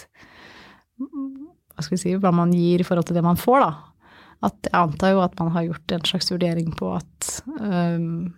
[1.00, 3.72] Hva skal vi si Hva man gir i forhold til det man får, da.
[4.44, 7.30] At jeg antar jo at man har gjort en slags vurdering på at
[7.60, 8.34] um,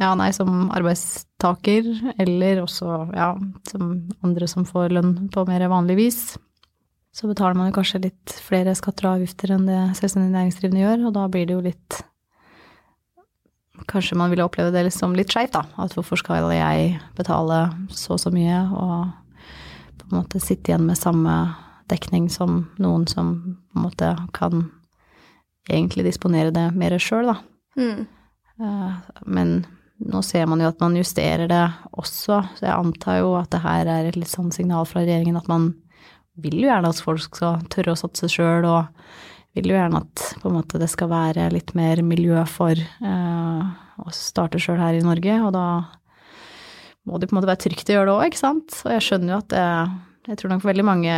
[0.00, 1.86] Ja, nei, som arbeidstaker,
[2.18, 3.34] eller også ja,
[3.68, 3.92] som
[4.26, 6.20] andre som får lønn på mer vanlig vis,
[7.16, 11.06] så betaler man jo kanskje litt flere skatter og avgifter enn det selvstendig næringsdrivende gjør,
[11.08, 12.02] og da blir det jo litt
[13.86, 15.60] Kanskje man ville oppleve det som litt skeivt, da.
[15.78, 17.58] At hvorfor skal jeg betale
[17.92, 19.12] så og så mye, og
[20.00, 21.34] på en måte sitte igjen med samme
[21.92, 24.64] dekning som noen som på en måte kan
[25.68, 27.38] egentlig disponere det mer sjøl, da.
[27.76, 28.06] Mm.
[28.60, 28.92] Eh,
[29.26, 29.56] Men
[29.96, 31.64] nå ser man jo at man justerer det
[31.96, 35.38] også, så jeg antar jo at det her er et litt sånn signal fra regjeringen
[35.40, 35.70] at man
[36.36, 38.90] vil jo gjerne at folk skal tørre å satse sjøl, og
[39.56, 43.62] vil jo gjerne at på en måte det skal være litt mer miljø for eh,
[43.96, 45.68] å starte sjøl her i Norge, og da
[47.06, 48.76] må det på en måte være trygt å gjøre det òg, ikke sant.
[48.84, 49.68] Og jeg skjønner jo at det
[50.26, 51.16] Jeg tror nok veldig mange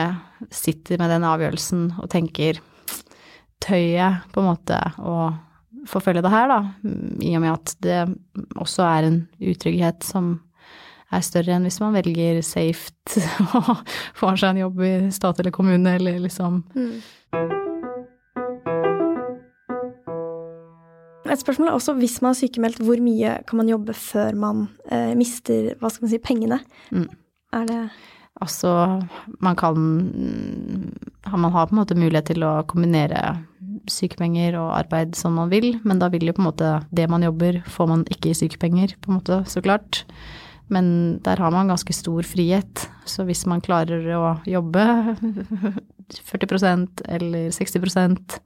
[0.52, 2.58] sitter med den avgjørelsen og tenker
[3.58, 5.34] verktøyet på en måte å
[5.88, 6.60] forfølge det her, da,
[7.22, 8.00] i og med at det
[8.58, 10.40] også er en utrygghet som
[11.10, 12.92] er større enn hvis man velger safe
[13.56, 13.86] og
[14.18, 16.98] får seg en jobb i stat eller kommune, eller liksom mm.
[21.28, 24.62] Et spørsmål er også hvis man er sykemeldt, hvor mye kan man jobbe før man
[24.90, 26.58] eh, mister hva skal man si, pengene?
[26.88, 27.04] Mm.
[27.52, 27.80] Er det
[28.38, 29.02] Altså,
[29.40, 29.74] man kan
[31.26, 33.44] Man har på en måte mulighet til å kombinere
[33.88, 37.24] sykepenger og arbeid som man vil, men da vil jo på en måte det man
[37.24, 40.04] jobber, får man ikke i sykepenger, på en måte, så klart.
[40.68, 44.84] Men der har man ganske stor frihet, så hvis man klarer å jobbe
[46.32, 48.38] 40% eller 60%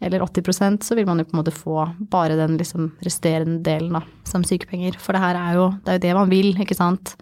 [0.00, 3.96] eller 80% så vil man jo på en måte få bare den liksom resterende delen
[3.98, 4.98] da, som sykepenger.
[5.02, 7.16] For det her er jo, det er jo det man vil, ikke sant.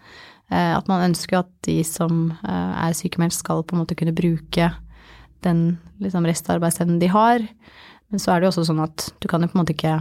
[0.50, 4.14] Eh, at man ønsker at de som eh, er sykemeldt skal på en måte kunne
[4.16, 4.70] bruke
[5.46, 5.64] den
[6.02, 7.42] liksom restarbeidsevnen de har.
[8.10, 9.96] Men så er det jo også sånn at du kan jo på en måte ikke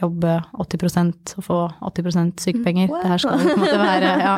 [0.00, 1.60] jobbe 80% og få
[1.92, 2.90] 80 sykepenger.
[2.90, 3.02] Wow.
[3.02, 4.34] Det her skal jo på en måte være, ja.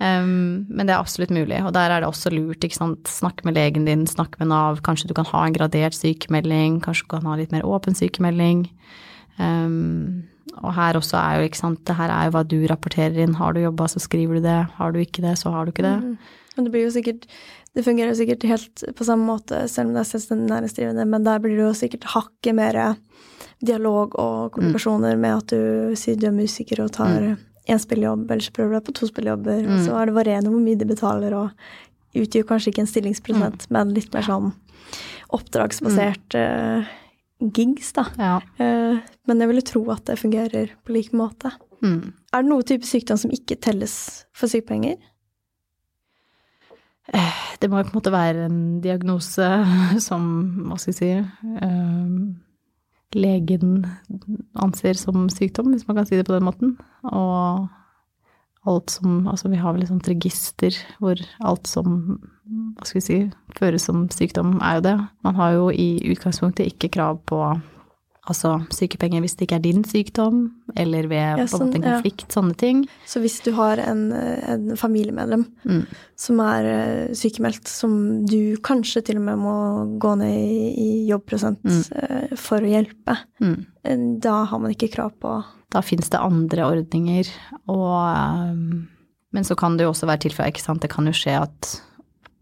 [0.00, 3.10] Um, men det er absolutt mulig, og der er det også lurt, ikke sant.
[3.10, 4.80] Snakk med legen din, snakk med Nav.
[4.86, 8.64] Kanskje du kan ha en gradert sykemelding, kanskje du kan ha litt mer åpen sykemelding.
[9.36, 10.22] Um,
[10.60, 13.38] og her også er jo, ikke sant, det her er jo hva du rapporterer inn.
[13.38, 14.60] Har du jobba, så skriver du det.
[14.76, 15.96] Har du ikke det, så har du ikke det.
[16.02, 16.46] Mm.
[16.56, 17.28] Men det blir jo sikkert
[17.70, 21.22] Det fungerer jo sikkert helt på samme måte selv om det er selvstendig næringsdrivende, men
[21.22, 22.78] der blir det jo sikkert hakket mer
[23.62, 25.20] dialog og kommunikasjoner mm.
[25.22, 27.36] med at du sier du er musiker og tar mm
[27.70, 29.74] én spillejobb, eller så prøver du deg på to spillejobber, mm.
[29.74, 33.66] og så er det varierende hvor mye de betaler, og utgjør kanskje ikke en stillingsprosent,
[33.68, 33.76] mm.
[33.76, 34.50] men litt mer sånn
[35.36, 36.88] oppdragsbasert mm.
[37.40, 38.06] Gigs, da.
[38.20, 38.36] Ja.
[38.60, 41.52] Uh, men jeg ville tro at det fungerer på lik måte.
[41.80, 42.12] Mm.
[42.32, 43.94] Er det noen type sykdom som ikke telles
[44.36, 44.98] for sykepenger?
[47.10, 49.48] Eh, det må jo på en måte være en diagnose
[50.08, 50.28] som,
[50.68, 51.10] hva skal jeg si
[51.64, 52.06] uh,
[53.18, 53.82] legen
[54.62, 56.76] anser som sykdom, hvis man kan si det på den måten.
[57.10, 57.66] Og
[58.68, 63.04] alt som Altså, vi har vel et sånt register hvor alt som hva skal vi
[63.04, 63.18] si,
[63.58, 64.96] føres som sykdom, er jo det.
[65.26, 67.44] Man har jo i utgangspunktet ikke krav på
[68.28, 70.42] Altså sykepenger hvis det ikke er din sykdom,
[70.78, 72.34] eller ved ja, sånn, en konflikt, ja.
[72.36, 72.82] sånne ting.
[73.08, 75.80] Så hvis du har en, en familiemedlem mm.
[76.20, 77.94] som er uh, sykemeldt, som
[78.28, 79.54] du kanskje til og med må
[80.04, 81.80] gå ned i, i jobbprosent mm.
[81.96, 83.56] uh, for å hjelpe, mm.
[83.88, 85.40] uh, da har man ikke krav på
[85.70, 87.30] Da finnes det andre ordninger,
[87.70, 88.56] og
[89.30, 90.82] Men så kan det jo også være tilfeller, ikke sant.
[90.82, 91.68] Det kan jo skje at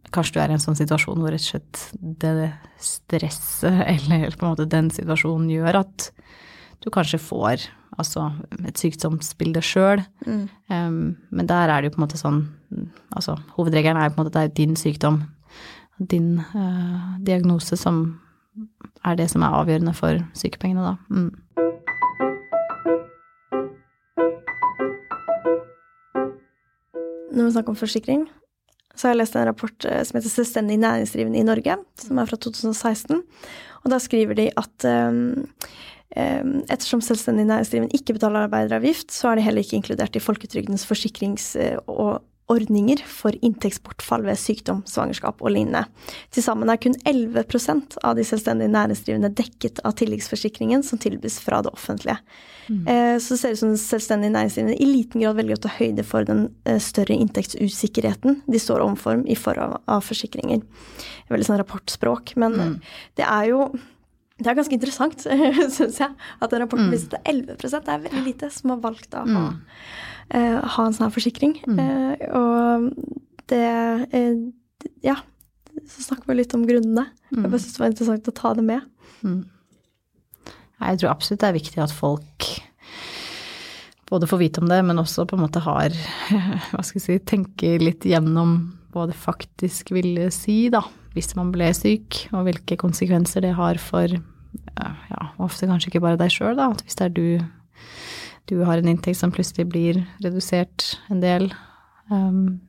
[0.09, 1.81] Kanskje du er i en sånn situasjon hvor rett og slett
[2.23, 6.07] det stresset eller på en måte den situasjonen gjør at
[6.81, 7.67] du kanskje får
[7.99, 8.29] altså
[8.63, 10.03] et sykdomsbilde sjøl.
[10.27, 10.45] Mm.
[10.71, 12.47] Um, men der er det jo på en måte sånn
[13.17, 15.23] Altså hovedregelen er jo på en måte at det er din sykdom,
[15.97, 18.21] din uh, diagnose, som
[19.09, 20.97] er det som er avgjørende for sykepengene, da.
[21.09, 21.68] Mm.
[27.39, 28.27] Når vi snakker om forsikring,
[28.99, 32.31] så har jeg lest en rapport eh, som heter Selvstendig næringsdrivende i Norge, som er
[32.31, 33.23] fra 2016.
[33.85, 35.47] Og da skriver de at um,
[36.67, 41.53] ettersom selvstendig næringsdrivende ikke betaler arbeideravgift, så er de heller ikke inkludert i folketrygdens forsikrings-
[41.87, 45.85] og ordninger for inntektsbortfall ved sykdom, svangerskap og lignende.
[46.35, 51.61] Til sammen er kun 11% av de selvstendig næringsdrivende dekket av tilleggsforsikringen som tilbys fra
[51.65, 52.17] det offentlige.
[52.69, 52.81] Mm.
[52.87, 56.05] Eh, så det ser ut som selvstendig næringsdrivende i liten grad velger å ta høyde
[56.07, 60.65] for den eh, større inntektsusikkerheten de står overfor i form av forsikringer.
[61.33, 62.37] Veldig sånn rapportspråk.
[62.41, 62.75] Men mm.
[63.21, 63.71] det er jo
[64.39, 65.25] det er ganske interessant,
[65.77, 66.93] syns jeg, at den rapporten mm.
[66.95, 69.57] viser at 11 Det er veldig lite som har valgt å ha mm
[70.35, 71.57] uh, ha en sånn her forsikring.
[71.69, 71.81] Mm.
[71.81, 72.89] Uh, og
[73.51, 73.65] det
[74.13, 74.47] uh,
[75.05, 75.19] Ja,
[75.89, 77.09] så snakker vi litt om grunnene.
[77.33, 77.45] Mm.
[77.45, 78.89] Jeg bare syns det var interessant å ta det med.
[79.23, 79.43] Mm.
[80.79, 82.49] Jeg tror absolutt det er viktig at folk
[84.09, 85.93] både får vite om det, men også på en måte har
[86.71, 88.55] Hva skal jeg si Tenker litt gjennom
[88.95, 90.83] hva det faktisk ville si, da,
[91.17, 94.09] hvis man ble syk, og hvilke konsekvenser det har for
[94.79, 96.71] ja, ofte kanskje ikke bare deg sjøl, da.
[96.73, 97.29] At hvis det er du
[98.49, 101.51] du har en inntekt som plutselig blir redusert en del,
[102.09, 102.61] um,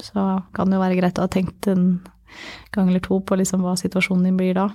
[0.00, 1.98] så kan det jo være greit å ha tenkt en
[2.72, 4.70] gang eller to på liksom hva situasjonen din blir da.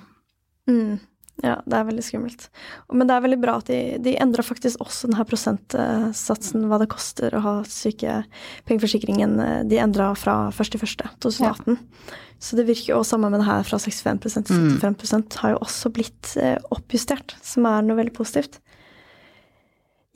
[0.69, 0.99] Mm.
[1.41, 2.49] Ja, det er veldig skummelt.
[2.93, 6.89] Men det er veldig bra at de, de endra faktisk også denne prosentsatsen, hva det
[6.91, 9.39] koster å ha sykepengeforsikringen.
[9.71, 11.39] De endra fra 1.1.2018.
[11.41, 12.19] Ja.
[12.41, 15.25] Så det virker jo sammen med det her fra 65% til 75 mm.
[15.43, 18.57] har jo også blitt eh, oppjustert, som er noe veldig positivt.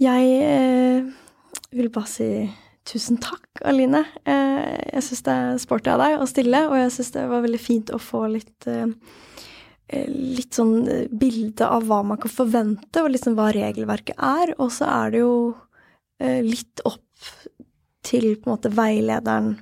[0.02, 1.06] Jeg eh,
[1.70, 2.30] vil bare si
[2.86, 4.02] tusen takk, Aline.
[4.26, 7.46] Eh, jeg syns det er sporty av deg å stille, og jeg syns det var
[7.46, 9.55] veldig fint å få litt eh, eh,
[9.90, 14.56] litt sånn eh, bilde av hva man kan forvente, og liksom hva regelverket er.
[14.60, 15.36] Og så er det jo
[16.20, 17.02] eh, litt opp
[18.06, 19.56] til på en måte veilederen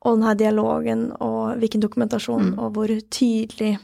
[0.00, 2.58] og denne dialogen og hvilken dokumentasjon Mm.
[2.58, 3.74] og hvor tydelig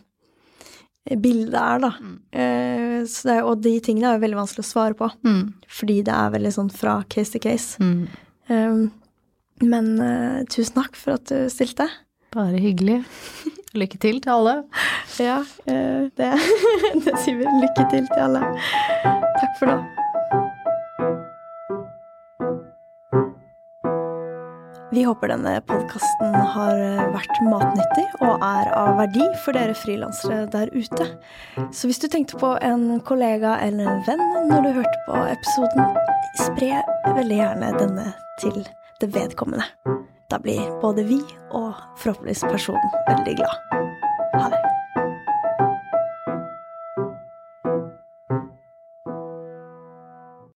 [1.20, 1.90] bildet er, da.
[2.00, 2.14] Mm.
[2.32, 5.52] Eh, så det og de tingene er jo veldig vanskelig å svare på, Mm.
[5.68, 7.76] fordi det er veldig sånn fra case to case.
[7.78, 8.08] Mm.
[8.48, 8.92] Um,
[9.62, 11.88] men uh, tusen takk for at du stilte.
[12.32, 13.04] Bare hyggelig.
[13.76, 14.56] Lykke til til alle.
[15.20, 16.32] Ja, eh, det,
[17.04, 17.44] det sier vi.
[17.60, 18.42] Lykke til til alle.
[19.04, 19.78] Takk for nå.
[24.96, 30.46] Vi håper denne podkasten har eh, vært matnyttig og er av verdi for dere frilansere
[30.54, 31.10] der ute.
[31.68, 36.00] Så hvis du tenkte på en kollega eller en venn når du hørte på episoden,
[36.46, 36.80] spre
[37.18, 38.10] veldig gjerne denne
[38.40, 38.62] til
[39.02, 39.68] det vedkommende.
[40.28, 41.20] Da blir både vi
[41.50, 43.84] og forhåpentligvis personen veldig glad.
[44.34, 44.65] Ha det.